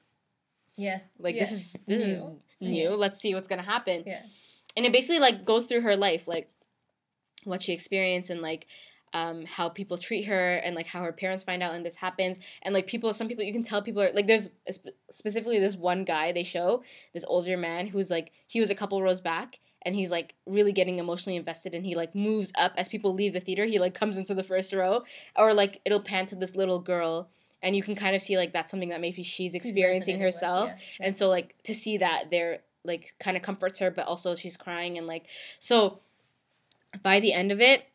[0.76, 1.04] Yes.
[1.18, 1.42] like yeah.
[1.42, 2.22] this is this is
[2.60, 2.68] New.
[2.70, 2.82] new.
[2.82, 2.88] Yeah.
[2.90, 4.22] Let's see what's gonna happen Yeah.
[4.76, 6.48] and it basically like goes through her life like
[7.44, 8.66] what she experienced and like
[9.14, 12.38] um, how people treat her and like how her parents find out and this happens
[12.62, 15.76] and like people some people you can tell people are like there's sp- specifically this
[15.76, 16.82] one guy they show
[17.12, 20.72] this older man who's like he was a couple rows back and he's like really
[20.72, 23.94] getting emotionally invested and he like moves up as people leave the theater he like
[23.94, 25.02] comes into the first row
[25.36, 27.28] or like it'll pan to this little girl
[27.62, 30.24] and you can kind of see like that's something that maybe she's She's experiencing with,
[30.24, 31.06] herself yeah, yeah.
[31.06, 34.56] and so like to see that they're like kind of comforts her but also she's
[34.56, 35.26] crying and like
[35.58, 36.00] so
[37.02, 37.86] by the end of it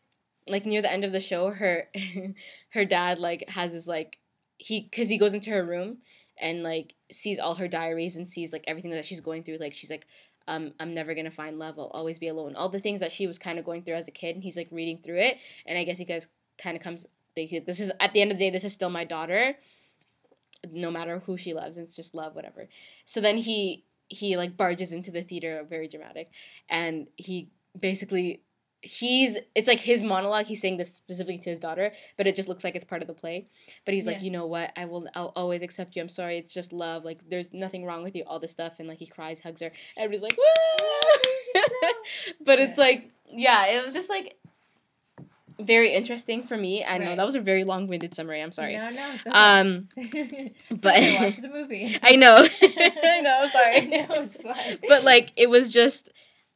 [0.46, 1.88] like near the end of the show her
[2.70, 4.18] her dad like has this like
[4.56, 5.98] he because he goes into her room
[6.40, 9.74] and like sees all her diaries and sees like everything that she's going through like
[9.74, 10.06] she's like
[10.48, 11.78] um, i'm never gonna find love.
[11.78, 12.56] I'll always be alone.
[12.56, 14.56] All the things that she was kind of going through as a kid and he's
[14.56, 15.36] like reading through it
[15.66, 16.28] and i guess he guys
[16.58, 18.90] kind of comes they, this is at the end of the day this is still
[18.90, 19.54] my daughter
[20.72, 22.68] no matter who she loves it's just love whatever.
[23.04, 26.30] So then he he like barges into the theater very dramatic
[26.68, 28.42] and he basically
[28.80, 32.48] he's it's like his monologue he's saying this specifically to his daughter but it just
[32.48, 33.48] looks like it's part of the play.
[33.84, 34.72] But he's like you know what?
[34.76, 36.02] I will i'll always accept you.
[36.02, 36.38] I'm sorry.
[36.38, 37.04] It's just love.
[37.04, 38.74] Like there's nothing wrong with you all this stuff.
[38.78, 39.72] And like he cries hugs her.
[39.96, 41.62] Everybody's like Woo!
[42.44, 44.36] but it's like yeah it was just like
[45.60, 46.84] very interesting for me.
[46.84, 48.40] I know that was a very long-winded summary.
[48.40, 48.76] I'm sorry.
[48.76, 49.36] No, no, it's okay.
[49.36, 49.88] um
[50.80, 51.98] but- watch the movie.
[52.02, 52.36] i know.
[52.36, 53.86] I know sorry.
[53.88, 54.78] No, it's fine.
[54.88, 56.10] but like it was just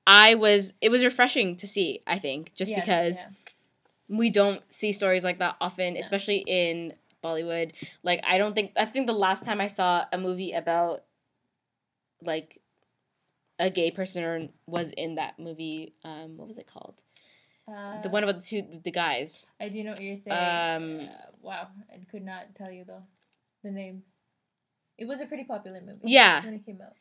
[0.06, 3.28] i was it was refreshing to see i think just Yeah, because yeah.
[4.08, 6.00] we don't see stories like that often Yeah.
[6.00, 7.72] especially in bollywood
[8.02, 11.04] like i don't think i think the last time i saw a movie about
[12.22, 12.60] like
[13.58, 17.02] a gay person or was in that movie um what was it called
[17.68, 20.34] Uh, the one about the two the guys I do know what you're saying.
[20.34, 23.04] Um, uh, wow, I could not tell you though,
[23.62, 24.02] the name.
[24.98, 26.00] It was a pretty popular movie.
[26.10, 26.42] Yeah.
[26.44, 26.96] when it came out.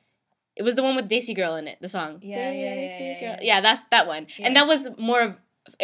[0.62, 3.20] It was the one with Desi Girl in it the song Yeah, yeah, yeah, yeah,
[3.24, 3.38] Girl.
[3.49, 3.59] yeah.
[3.66, 5.32] that's that one and that was more of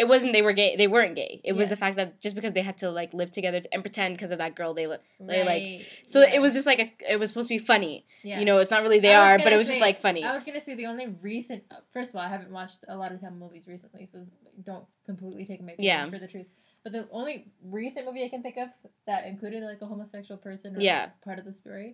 [0.02, 1.74] it wasn't they were gay they weren't gay it was Yeah.
[1.74, 4.38] the fact that just because they had to like live together and pretend because of
[4.42, 5.86] that girl they li- They, like- Right.
[6.12, 6.34] so yeah.
[6.36, 7.94] it was just like a, it was supposed to be funny
[8.30, 8.38] Yeah.
[8.40, 10.42] you know it's not really they are but it was just like funny I was
[10.46, 11.62] gonna say the only recent.
[11.70, 14.16] uh, First of all, I haven't watched a lot of Tamil movies recently, so
[14.70, 16.02] don't completely take my Yeah.
[16.14, 16.48] for the truth.
[16.84, 17.34] But the only
[17.80, 18.68] recent movie I can think of
[19.06, 21.00] that included like a homosexual person, or Yeah.
[21.02, 21.88] like, part of the story,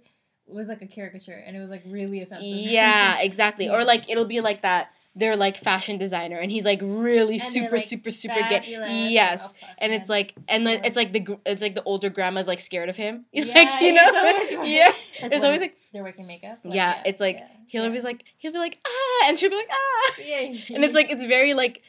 [0.46, 2.46] was like a caricature, and it was like really offensive.
[2.48, 3.68] yeah exactly.
[3.68, 4.90] Or like it'll be like that.
[5.16, 8.64] They're like fashion designer and he's like really And super like, super super gay.
[9.10, 9.48] yes.
[9.48, 12.58] Oh, and it's like and then it's like the it's like the older grandma's like
[12.58, 13.24] scared of him.
[13.32, 14.92] Yeah, like you know it's always yeah.
[15.22, 16.58] Like, there's always like they're working makeup.
[16.64, 17.90] Yeah, it's like, yeah, he'll yeah.
[17.90, 20.14] be like he'll be like ah and she'll be like ah.
[20.18, 21.82] Yeah, and it's like it's very like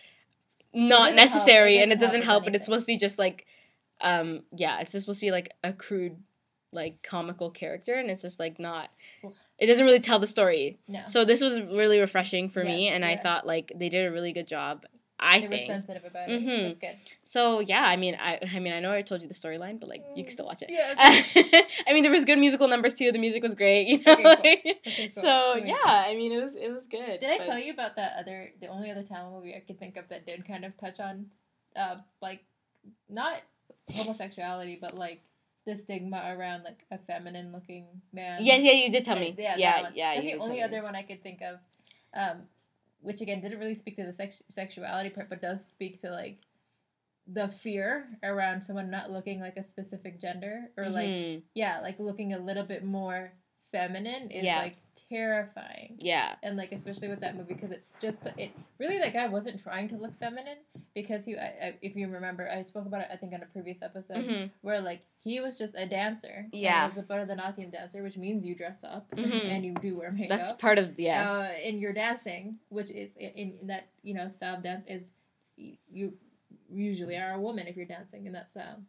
[0.76, 1.16] not help.
[1.16, 3.47] necessary and it doesn't doesn't help help but it's supposed to be just like
[4.01, 6.18] um yeah it's just supposed to be like a crude
[6.76, 8.89] like comical character and it's just like not
[9.57, 11.01] it doesn't really tell the story no.
[11.07, 14.11] so this was really refreshing for me Yes, and i thought like they did a
[14.11, 14.86] really good job
[15.17, 16.45] i they were think sensitive about it.
[16.45, 16.97] That's good.
[17.23, 19.88] so yeah i mean i i mean i know i told you the storyline but
[19.88, 20.93] like you can still watch it Yeah.
[21.88, 23.11] I mean, there was good musical numbers too.
[23.11, 24.13] The music was great, you know.
[24.13, 24.73] Okay, cool.
[24.86, 25.23] Okay, cool.
[25.23, 25.91] So yeah, cool.
[26.11, 27.19] I mean, it was it was good.
[27.21, 29.95] Did I tell you about that other, the only other Tamil movie I could think
[29.97, 31.28] of that did kind of touch on,
[31.78, 32.43] uh, like,
[33.09, 33.36] not
[33.93, 35.21] homosexuality, but like
[35.66, 38.43] the stigma around like a feminine looking man.
[38.43, 39.36] Yeah, yeah, you did tell me.
[39.38, 40.76] Yeah, Yeah, that yeah, That's the only tell me.
[40.78, 41.59] other one I could think of,
[42.13, 42.43] um,
[43.01, 46.38] which again didn't really speak to the sex- sexuality part, but does speak to like
[47.28, 51.41] the fear around someone not looking like a specific gender or like Mhm.
[51.55, 53.32] yeah, like looking a little bit more
[53.72, 54.59] feminine is Yeah.
[54.59, 54.76] like
[55.09, 55.97] terrifying.
[55.99, 59.61] yeah, And like especially with that movie because it's just it really that guy wasn't
[59.61, 60.57] trying to look feminine
[60.95, 63.45] because he I, I, if you remember I spoke about it I think on a
[63.45, 64.49] previous episode Mhm.
[64.61, 66.47] where like he was just a dancer.
[66.51, 66.82] Yeah.
[66.82, 69.45] He was a Bharatanatyam dancer, which means you dress up Mhm.
[69.49, 70.38] and you do wear makeup.
[70.38, 71.32] that's part of yeah.
[71.32, 75.11] Uh, and you're dancing, which is in, in that you know style of dance is
[75.57, 76.13] you
[76.70, 78.82] usually are a woman if you're dancing in that style.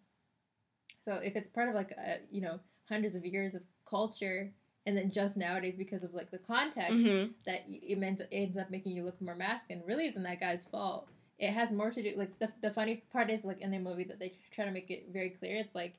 [1.01, 4.53] So if it's part of like a, you know hundreds of years of culture,
[4.87, 7.33] and then just nowadays because of like the context Mhm.
[7.45, 11.09] that it ends, ends up making you look more masculine, really isn't that guy's fault.
[11.39, 14.05] It has more to do like the the funny part is like in the movie
[14.05, 15.57] that they try to make it very clear.
[15.57, 15.95] It's like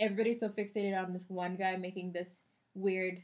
[0.00, 2.42] everybody's so fixated on this one guy making this
[2.74, 3.22] weird,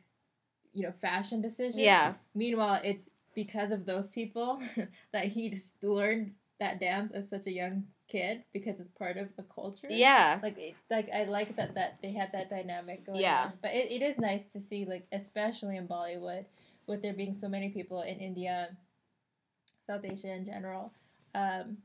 [0.73, 1.81] you know, fashion decision.
[1.81, 4.61] Yeah, Meanwhile, it's because of those people
[5.13, 9.29] that he just learned that dance as such a young kid because it's part of
[9.39, 9.89] a culture.
[9.91, 13.45] yeah, Like, it, like I like that that they had that dynamic going Yeah.
[13.47, 13.53] on.
[13.63, 16.45] But it, it is nice to see, like, especially in Bollywood,
[16.87, 18.77] with there being so many people in India,
[19.81, 20.93] South Asia in general,
[21.35, 21.79] um,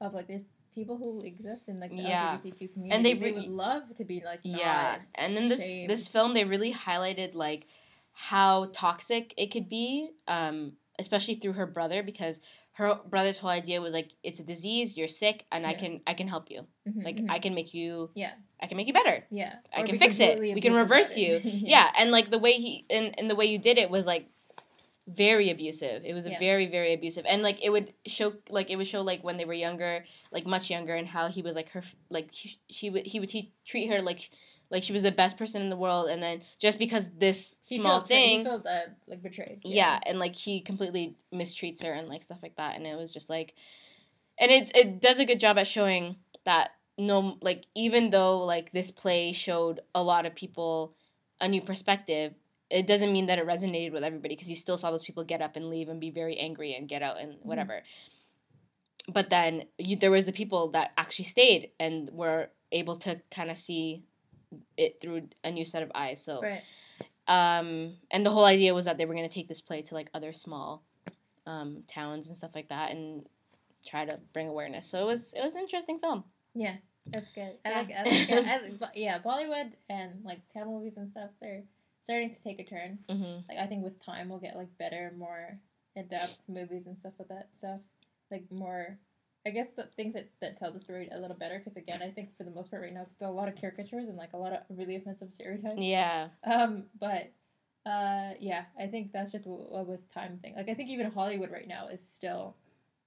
[0.00, 2.36] of like there's people who exist in like the Yeah.
[2.38, 2.90] LGBTQ community.
[2.96, 4.98] And they they would love to be like yeah.
[5.16, 5.90] And then this shamed.
[5.90, 7.66] this film they really highlighted like
[8.12, 12.40] how toxic it could be, um, especially through her brother because
[12.76, 16.14] her brother's whole idea was like it's a disease, you're sick, and I can I
[16.14, 16.66] can help you.
[16.88, 17.30] Mhm, Like mhm.
[17.30, 19.24] I can make you yeah I can make you better.
[19.30, 20.38] yeah I Or can fix it.
[20.38, 21.40] We can reverse you.
[21.44, 24.28] Yeah, and like the way he and, and the way you did it was like
[25.08, 26.04] very abusive.
[26.04, 26.38] It was Yeah.
[26.38, 29.44] very very abusive, and like it would show like it would show like when they
[29.44, 33.06] were younger, like much younger, and how he was like her like he, she would
[33.06, 33.30] he would
[33.66, 34.30] treat her like
[34.72, 37.76] like she was the best person in the world, and then just because this He
[37.76, 39.60] small felt, he thing, felt uh, like betrayed.
[39.62, 40.00] yeah.
[40.06, 43.30] and like he completely mistreats her and like stuff like that, and it was just
[43.30, 43.54] like,
[44.40, 48.72] and it it does a good job at showing that no like even though like
[48.72, 50.94] this play showed a lot of people
[51.40, 52.34] a new perspective
[52.70, 55.40] it doesn't mean that it resonated with everybody because you still saw those people get
[55.42, 57.82] up and leave and be very angry and get out and whatever
[59.08, 63.50] but then you, there was the people that actually stayed and were able to kind
[63.50, 64.04] of see
[64.76, 66.62] it through a new set of eyes so Right.
[67.28, 69.94] um and the whole idea was that they were going to take this play to
[69.94, 70.82] like other small
[71.46, 73.26] um towns and stuff like that and
[73.86, 76.24] try to bring awareness so it was it was an interesting film
[76.54, 76.76] Yeah,
[77.06, 77.54] that's good.
[77.64, 77.76] I Yeah.
[77.78, 77.90] like.
[77.90, 78.46] I like.
[78.46, 81.30] I, like- yeah, Bollywood and like Tamil movies and stuff.
[81.40, 81.62] They're
[82.00, 82.98] starting to take a turn.
[83.08, 85.58] hmm Like I think with time we'll get like better, more
[85.96, 87.80] in depth movies and stuff with that stuff.
[88.30, 88.98] Like more.
[89.46, 92.10] I guess the things that, that tell the story a little better because again I
[92.10, 94.32] think for the most part right now it's still a lot of caricatures and like
[94.34, 95.80] a lot of really offensive stereotypes.
[95.80, 97.32] yeah Um, but
[97.84, 100.54] uh, yeah, I think that's just a, a with time thing.
[100.54, 102.56] Like I think even Hollywood right now is still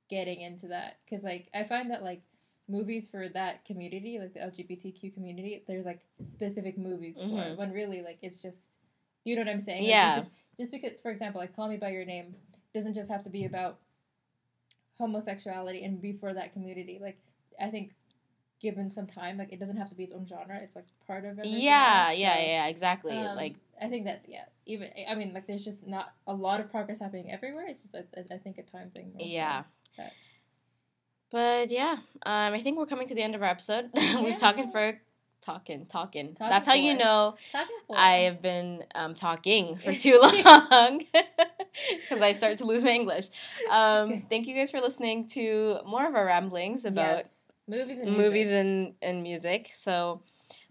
[0.09, 2.21] getting into that because like I find that like
[2.67, 7.51] movies for that community, like the LGBTQ community, there's like specific movies for Mhm.
[7.51, 7.57] it.
[7.57, 8.75] When really like it's just,
[9.23, 9.83] you know what I'm saying?
[9.83, 10.15] Like, Yeah.
[10.15, 10.29] just,
[10.59, 12.36] just because, for example, like Call Me by Your Name
[12.73, 13.79] doesn't just have to be about
[14.97, 16.99] homosexuality and be for that community.
[17.01, 17.17] Like
[17.59, 17.93] I think.
[18.61, 20.57] Given some time, like it doesn't have to be its own genre.
[20.63, 21.61] It's like part of everything.
[21.61, 25.45] yeah else, yeah yeah exactly um, like I think that yeah, even I mean like
[25.45, 27.65] there's just not a lot of progress happening everywhere.
[27.67, 29.11] It's just I, I think a time thing.
[29.17, 29.63] yeah
[29.97, 30.13] that-
[31.31, 34.21] but yeah um i think we're coming to the end of our episode Yeah.
[34.21, 34.99] we've talking for
[35.45, 36.99] talking talking Talking that's how you for.
[36.99, 37.35] know
[37.95, 41.03] i have been um talking for too long
[42.01, 43.27] because i start to lose my english
[43.69, 44.25] um okay.
[44.29, 47.39] thank you guys for listening to more of our ramblings about Yes.
[47.67, 48.53] movies and movies music.
[48.61, 49.71] and, and music.
[49.73, 50.21] So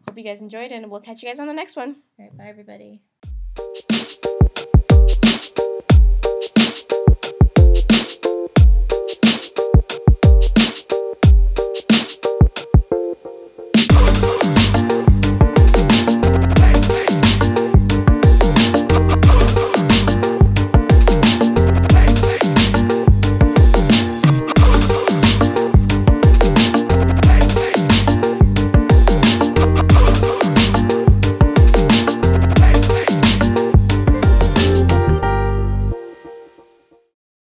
[0.06, 1.96] hope you guys enjoyed and we'll catch you guys on the next one.
[2.18, 3.02] All right, bye everybody.